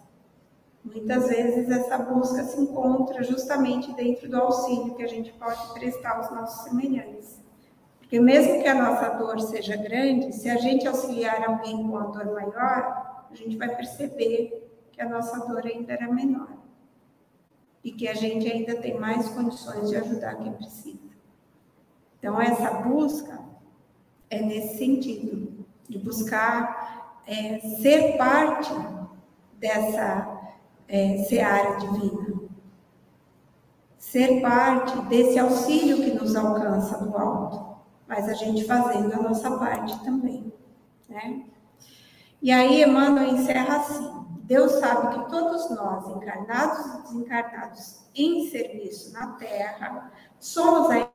Muitas 0.84 1.28
vezes 1.28 1.70
essa 1.70 1.98
busca 1.98 2.44
se 2.44 2.60
encontra 2.60 3.24
justamente 3.24 3.94
dentro 3.94 4.30
do 4.30 4.38
auxílio 4.38 4.96
que 4.96 5.04
a 5.04 5.08
gente 5.08 5.32
pode 5.34 5.74
prestar 5.74 6.18
aos 6.18 6.32
nossos 6.32 6.64
semelhantes. 6.64 7.40
Porque 8.00 8.20
mesmo 8.20 8.62
que 8.62 8.68
a 8.68 8.74
nossa 8.74 9.10
dor 9.10 9.40
seja 9.40 9.78
grande, 9.78 10.34
se 10.34 10.50
a 10.50 10.58
gente 10.58 10.88
auxiliar 10.88 11.48
alguém 11.48 11.78
com 11.78 11.84
uma 11.84 12.08
dor 12.08 12.34
maior, 12.34 13.28
a 13.30 13.36
gente 13.36 13.56
vai 13.56 13.76
perceber 13.76 14.68
que 14.92 15.02
a 15.02 15.08
nossa 15.08 15.46
dor 15.46 15.64
ainda 15.66 15.94
era 15.94 16.12
menor. 16.12 16.50
E 17.84 17.92
que 17.92 18.08
a 18.08 18.16
gente 18.16 18.52
ainda 18.52 18.76
tem 18.76 19.00
mais 19.00 19.30
condições 19.30 19.90
de 19.90 19.96
ajudar 19.96 20.36
quem 20.36 20.52
precisa. 20.54 21.10
Então, 22.18 22.42
essa 22.42 22.72
busca 22.82 23.40
é 24.30 24.42
nesse 24.42 24.80
sentido, 24.80 25.59
de 25.90 25.98
buscar 25.98 27.20
é, 27.26 27.60
ser 27.82 28.18
parte 28.18 28.72
dessa 29.60 30.40
é, 30.88 31.18
seara 31.24 31.78
divina. 31.78 32.40
Ser 33.98 34.42
parte 34.42 34.98
desse 35.08 35.38
auxílio 35.38 35.98
que 35.98 36.12
nos 36.12 36.36
alcança 36.36 36.98
do 37.04 37.16
alto, 37.18 37.78
mas 38.08 38.30
a 38.30 38.34
gente 38.34 38.64
fazendo 38.66 39.14
a 39.14 39.22
nossa 39.22 39.58
parte 39.58 40.00
também. 40.04 40.54
Né? 41.08 41.46
E 42.42 42.52
aí 42.52 42.84
Emmanuel 42.84 43.36
encerra 43.36 43.78
assim: 43.78 44.26
Deus 44.44 44.74
sabe 44.74 45.14
que 45.14 45.30
todos 45.30 45.70
nós, 45.72 46.08
encarnados 46.08 46.86
e 46.86 47.02
desencarnados, 47.04 48.00
em 48.16 48.50
serviço 48.50 49.12
na 49.14 49.34
Terra, 49.34 50.12
somos 50.40 50.90
a 50.90 51.09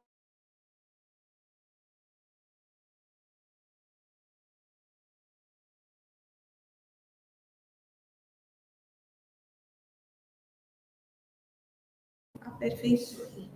aperfeiçoe. 12.65 13.51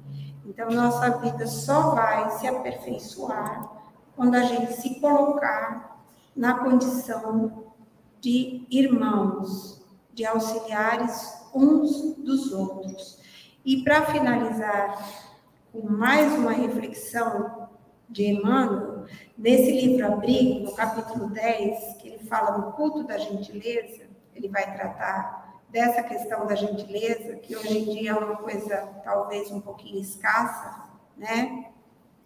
Então, 0.45 0.71
nossa 0.71 1.19
vida 1.19 1.47
só 1.47 1.95
vai 1.95 2.31
se 2.39 2.47
aperfeiçoar 2.47 3.71
quando 4.15 4.35
a 4.35 4.43
gente 4.43 4.75
se 4.75 5.01
colocar 5.01 6.05
na 6.35 6.59
condição 6.59 7.73
de 8.21 8.67
irmãos, 8.71 9.83
de 10.13 10.25
auxiliares 10.25 11.39
uns 11.55 12.17
dos 12.17 12.53
outros. 12.53 13.19
E 13.65 13.83
para 13.83 14.07
finalizar 14.07 15.27
com 15.73 15.89
mais 15.89 16.33
uma 16.35 16.53
reflexão 16.53 17.69
de 18.09 18.25
Emmanuel, 18.25 19.05
nesse 19.37 19.71
livro 19.71 20.07
Abrigo, 20.07 20.65
no 20.65 20.75
capítulo 20.75 21.29
10, 21.29 21.97
que 21.99 22.09
ele 22.09 22.25
fala 22.25 22.59
do 22.59 22.73
culto 22.73 23.05
da 23.05 23.19
gentileza, 23.19 24.09
ele 24.35 24.49
vai 24.49 24.75
tratar 24.75 25.48
dessa 25.71 26.03
questão 26.03 26.47
da 26.47 26.55
gentileza, 26.55 27.37
que 27.37 27.57
hoje 27.57 27.79
em 27.79 27.85
dia 27.85 28.11
é 28.13 28.15
uma 28.15 28.37
coisa 28.37 28.89
talvez 29.05 29.51
um 29.51 29.61
pouquinho 29.61 30.01
escassa, 30.01 30.89
né, 31.17 31.67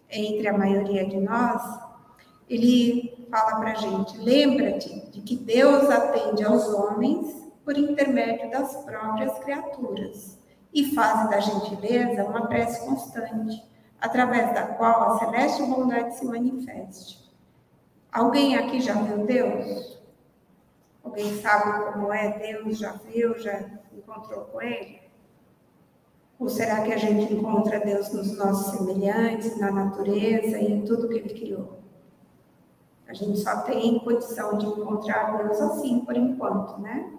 entre 0.09 0.47
a 0.47 0.57
maioria 0.57 1.05
de 1.05 1.17
nós, 1.17 1.61
ele 2.49 3.27
fala 3.29 3.59
para 3.59 3.71
a 3.71 3.75
gente: 3.75 4.17
lembra-te 4.17 5.09
de 5.11 5.21
que 5.21 5.35
Deus 5.35 5.89
atende 5.89 6.43
aos 6.43 6.67
homens 6.67 7.43
por 7.65 7.77
intermédio 7.77 8.49
das 8.51 8.75
próprias 8.83 9.37
criaturas 9.39 10.37
e 10.73 10.93
faz 10.93 11.29
da 11.29 11.39
gentileza 11.39 12.25
uma 12.25 12.47
prece 12.47 12.85
constante, 12.85 13.63
através 14.01 14.53
da 14.53 14.63
qual 14.63 15.03
a 15.03 15.19
celeste 15.19 15.63
bondade 15.63 16.15
se 16.17 16.25
manifeste. 16.25 17.23
Alguém 18.11 18.55
aqui 18.55 18.81
já 18.81 18.93
viu 18.93 19.25
Deus? 19.25 20.02
Alguém 21.03 21.41
sabe 21.41 21.91
como 21.91 22.13
é 22.13 22.37
Deus? 22.39 22.77
Já 22.77 22.93
viu? 22.93 23.37
Já 23.37 23.69
encontrou 23.91 24.45
com 24.45 24.61
Ele? 24.61 25.01
Ou 26.39 26.49
será 26.49 26.81
que 26.81 26.93
a 26.93 26.97
gente 26.97 27.33
encontra 27.33 27.79
Deus 27.79 28.11
nos 28.11 28.37
nossos 28.37 28.77
semelhantes, 28.77 29.57
na 29.59 29.71
natureza 29.71 30.57
e 30.57 30.71
em 30.71 30.85
tudo 30.85 31.07
que 31.09 31.15
Ele 31.15 31.33
criou? 31.33 31.79
A 33.07 33.13
gente 33.13 33.39
só 33.39 33.61
tem 33.61 33.99
condição 33.99 34.57
de 34.57 34.65
encontrar 34.65 35.37
Deus 35.37 35.59
assim, 35.59 35.99
por 35.99 36.15
enquanto, 36.15 36.79
né? 36.81 37.13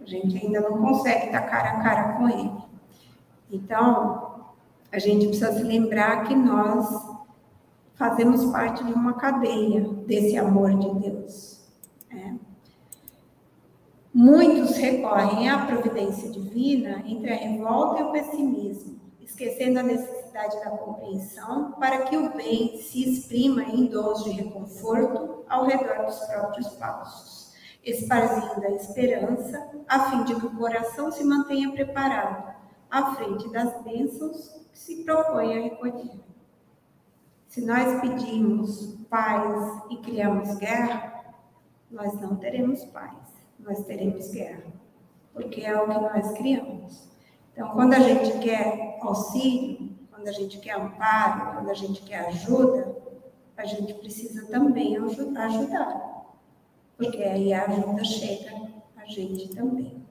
A 0.00 0.04
gente 0.04 0.36
ainda 0.36 0.60
não 0.60 0.78
consegue 0.78 1.26
estar 1.26 1.42
cara 1.42 1.70
a 1.70 1.82
cara 1.82 2.12
com 2.14 2.28
Ele. 2.28 2.52
Então, 3.50 4.44
a 4.92 4.98
gente 4.98 5.26
precisa 5.26 5.52
se 5.52 5.62
lembrar 5.62 6.24
que 6.24 6.34
nós 6.34 7.16
fazemos 7.94 8.44
parte 8.46 8.84
de 8.84 8.92
uma 8.92 9.14
cadeia 9.14 9.80
desse 10.06 10.36
amor 10.36 10.74
de 10.74 10.94
Deus. 11.00 11.66
Né? 12.10 12.38
Muitos 14.18 14.78
recorrem 14.78 15.46
à 15.46 15.66
providência 15.66 16.30
divina 16.30 17.02
entre 17.04 17.30
a 17.30 17.36
revolta 17.36 18.00
e 18.00 18.04
o 18.04 18.12
pessimismo, 18.12 18.98
esquecendo 19.20 19.78
a 19.78 19.82
necessidade 19.82 20.58
da 20.60 20.70
compreensão 20.70 21.72
para 21.72 21.98
que 22.06 22.16
o 22.16 22.34
bem 22.34 22.78
se 22.78 23.06
exprima 23.06 23.62
em 23.64 23.84
dons 23.84 24.24
de 24.24 24.30
reconforto 24.30 25.44
ao 25.46 25.66
redor 25.66 26.06
dos 26.06 26.18
próprios 26.20 26.66
passos, 26.76 27.54
esparzindo 27.84 28.66
a 28.66 28.70
esperança 28.70 29.70
a 29.86 30.10
fim 30.10 30.24
de 30.24 30.34
que 30.34 30.46
o 30.46 30.56
coração 30.56 31.12
se 31.12 31.22
mantenha 31.22 31.72
preparado 31.72 32.54
à 32.90 33.14
frente 33.16 33.52
das 33.52 33.82
bênçãos 33.82 34.66
que 34.72 34.78
se 34.78 35.04
propõe 35.04 35.58
a 35.58 35.62
recolher. 35.62 36.24
Se 37.48 37.60
nós 37.60 38.00
pedimos 38.00 38.96
paz 39.10 39.82
e 39.90 39.98
criamos 39.98 40.54
guerra, 40.54 41.34
nós 41.90 42.18
não 42.18 42.36
teremos 42.36 42.82
paz 42.86 43.25
nós 43.66 43.84
teremos 43.84 44.30
guerra, 44.30 44.62
porque 45.34 45.60
é 45.62 45.76
o 45.76 45.88
que 45.88 45.98
nós 45.98 46.32
criamos. 46.32 47.08
Então, 47.52 47.70
quando 47.70 47.94
a 47.94 47.98
gente 47.98 48.38
quer 48.38 48.98
auxílio, 49.02 49.90
quando 50.10 50.28
a 50.28 50.32
gente 50.32 50.58
quer 50.58 50.76
amparo, 50.76 51.54
quando 51.54 51.70
a 51.70 51.74
gente 51.74 52.00
quer 52.02 52.28
ajuda, 52.28 52.96
a 53.56 53.64
gente 53.66 53.92
precisa 53.94 54.46
também 54.46 54.96
ajudar, 54.96 56.26
porque 56.96 57.22
aí 57.22 57.52
a 57.52 57.64
ajuda 57.64 58.04
chega 58.04 58.52
a 58.96 59.04
gente 59.04 59.48
também. 59.48 60.06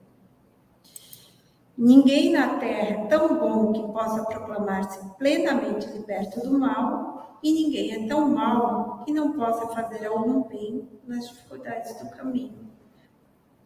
Ninguém 1.78 2.32
na 2.32 2.58
Terra 2.58 2.88
é 2.88 3.06
tão 3.06 3.38
bom 3.38 3.72
que 3.72 3.92
possa 3.92 4.24
proclamar-se 4.24 4.98
plenamente 5.16 5.86
liberto 5.88 6.40
do 6.40 6.58
mal, 6.58 7.38
e 7.42 7.52
ninguém 7.52 7.92
é 7.92 8.08
tão 8.08 8.30
mal 8.30 9.02
que 9.04 9.12
não 9.12 9.32
possa 9.32 9.66
fazer 9.68 10.06
algum 10.06 10.42
bem 10.42 10.88
nas 11.06 11.28
dificuldades 11.28 11.94
do 12.00 12.10
caminho. 12.10 12.65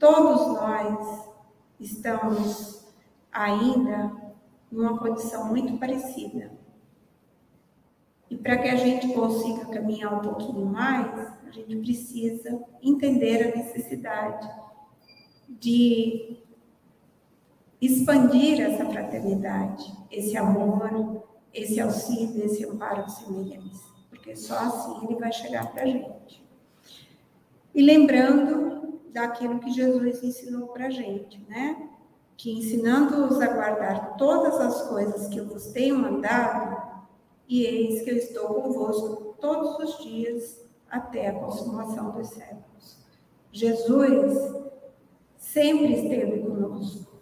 Todos 0.00 0.46
nós 0.54 1.28
estamos 1.78 2.86
ainda 3.30 4.10
numa 4.72 4.96
condição 4.96 5.48
muito 5.48 5.76
parecida. 5.78 6.50
E 8.30 8.36
para 8.38 8.56
que 8.56 8.68
a 8.70 8.76
gente 8.76 9.12
consiga 9.12 9.66
caminhar 9.66 10.14
um 10.14 10.22
pouquinho 10.22 10.64
mais, 10.64 11.06
a 11.46 11.50
gente 11.50 11.76
precisa 11.76 12.64
entender 12.82 13.52
a 13.52 13.56
necessidade 13.58 14.50
de 15.50 16.38
expandir 17.78 18.58
essa 18.58 18.86
fraternidade, 18.86 19.94
esse 20.10 20.34
amor, 20.34 21.24
esse 21.52 21.78
auxílio, 21.78 22.42
esse 22.42 22.64
amparo 22.64 23.02
aos 23.02 23.16
semelhantes, 23.16 23.82
porque 24.08 24.34
só 24.34 24.60
assim 24.60 25.04
ele 25.04 25.20
vai 25.20 25.30
chegar 25.30 25.70
para 25.70 25.82
a 25.82 25.86
gente. 25.86 26.42
E 27.74 27.82
lembrando 27.82 28.69
daquilo 29.12 29.60
que 29.60 29.70
Jesus 29.70 30.22
ensinou 30.22 30.68
para 30.68 30.90
gente, 30.90 31.44
né? 31.48 31.88
Que 32.36 32.52
ensinando-os 32.52 33.40
a 33.40 33.48
guardar 33.48 34.16
todas 34.16 34.54
as 34.60 34.88
coisas 34.88 35.28
que 35.28 35.38
eu 35.38 35.46
vos 35.46 35.66
tenho 35.66 35.98
mandado, 35.98 36.80
e 37.48 37.64
eis 37.64 38.02
que 38.02 38.10
eu 38.10 38.16
estou 38.16 38.54
convosco 38.54 39.34
todos 39.40 39.78
os 39.78 40.04
dias 40.04 40.64
até 40.88 41.28
a 41.28 41.34
consumação 41.34 42.12
dos 42.12 42.28
séculos. 42.28 42.96
Jesus 43.52 44.70
sempre 45.36 45.94
esteve 45.94 46.42
conosco 46.42 47.12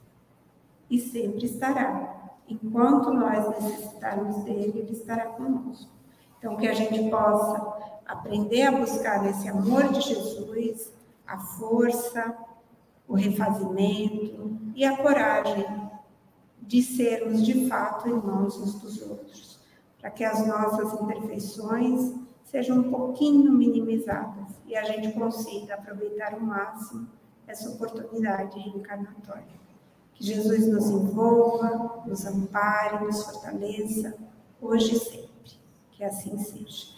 e 0.90 0.98
sempre 1.00 1.46
estará. 1.46 2.32
Enquanto 2.46 3.12
nós 3.12 3.48
necessitarmos 3.48 4.44
dele, 4.44 4.80
ele 4.80 4.92
estará 4.92 5.26
conosco. 5.26 5.90
Então, 6.38 6.56
que 6.56 6.68
a 6.68 6.74
gente 6.74 7.10
possa 7.10 7.98
aprender 8.06 8.62
a 8.62 8.72
buscar 8.72 9.28
esse 9.28 9.48
amor 9.48 9.88
de 9.88 10.00
Jesus, 10.00 10.92
a 11.28 11.38
força, 11.38 12.34
o 13.06 13.14
refazimento 13.14 14.58
e 14.74 14.84
a 14.84 14.96
coragem 14.96 15.66
de 16.62 16.82
sermos 16.82 17.44
de 17.44 17.68
fato 17.68 18.08
irmãos 18.08 18.56
uns 18.58 18.74
dos 18.80 19.02
outros, 19.02 19.60
para 20.00 20.10
que 20.10 20.24
as 20.24 20.46
nossas 20.46 20.98
imperfeições 21.00 22.14
sejam 22.44 22.78
um 22.78 22.90
pouquinho 22.90 23.52
minimizadas 23.52 24.48
e 24.66 24.74
a 24.74 24.84
gente 24.84 25.12
consiga 25.12 25.74
aproveitar 25.74 26.34
o 26.34 26.40
máximo 26.40 27.06
essa 27.46 27.70
oportunidade 27.70 28.58
reencarnatória. 28.58 29.58
Que 30.14 30.24
Jesus 30.24 30.66
nos 30.66 30.88
envolva, 30.90 32.02
nos 32.06 32.26
ampare, 32.26 33.04
nos 33.04 33.22
fortaleça 33.22 34.14
hoje 34.60 34.96
e 34.96 34.98
sempre. 34.98 35.58
Que 35.92 36.04
assim 36.04 36.38
seja. 36.38 36.97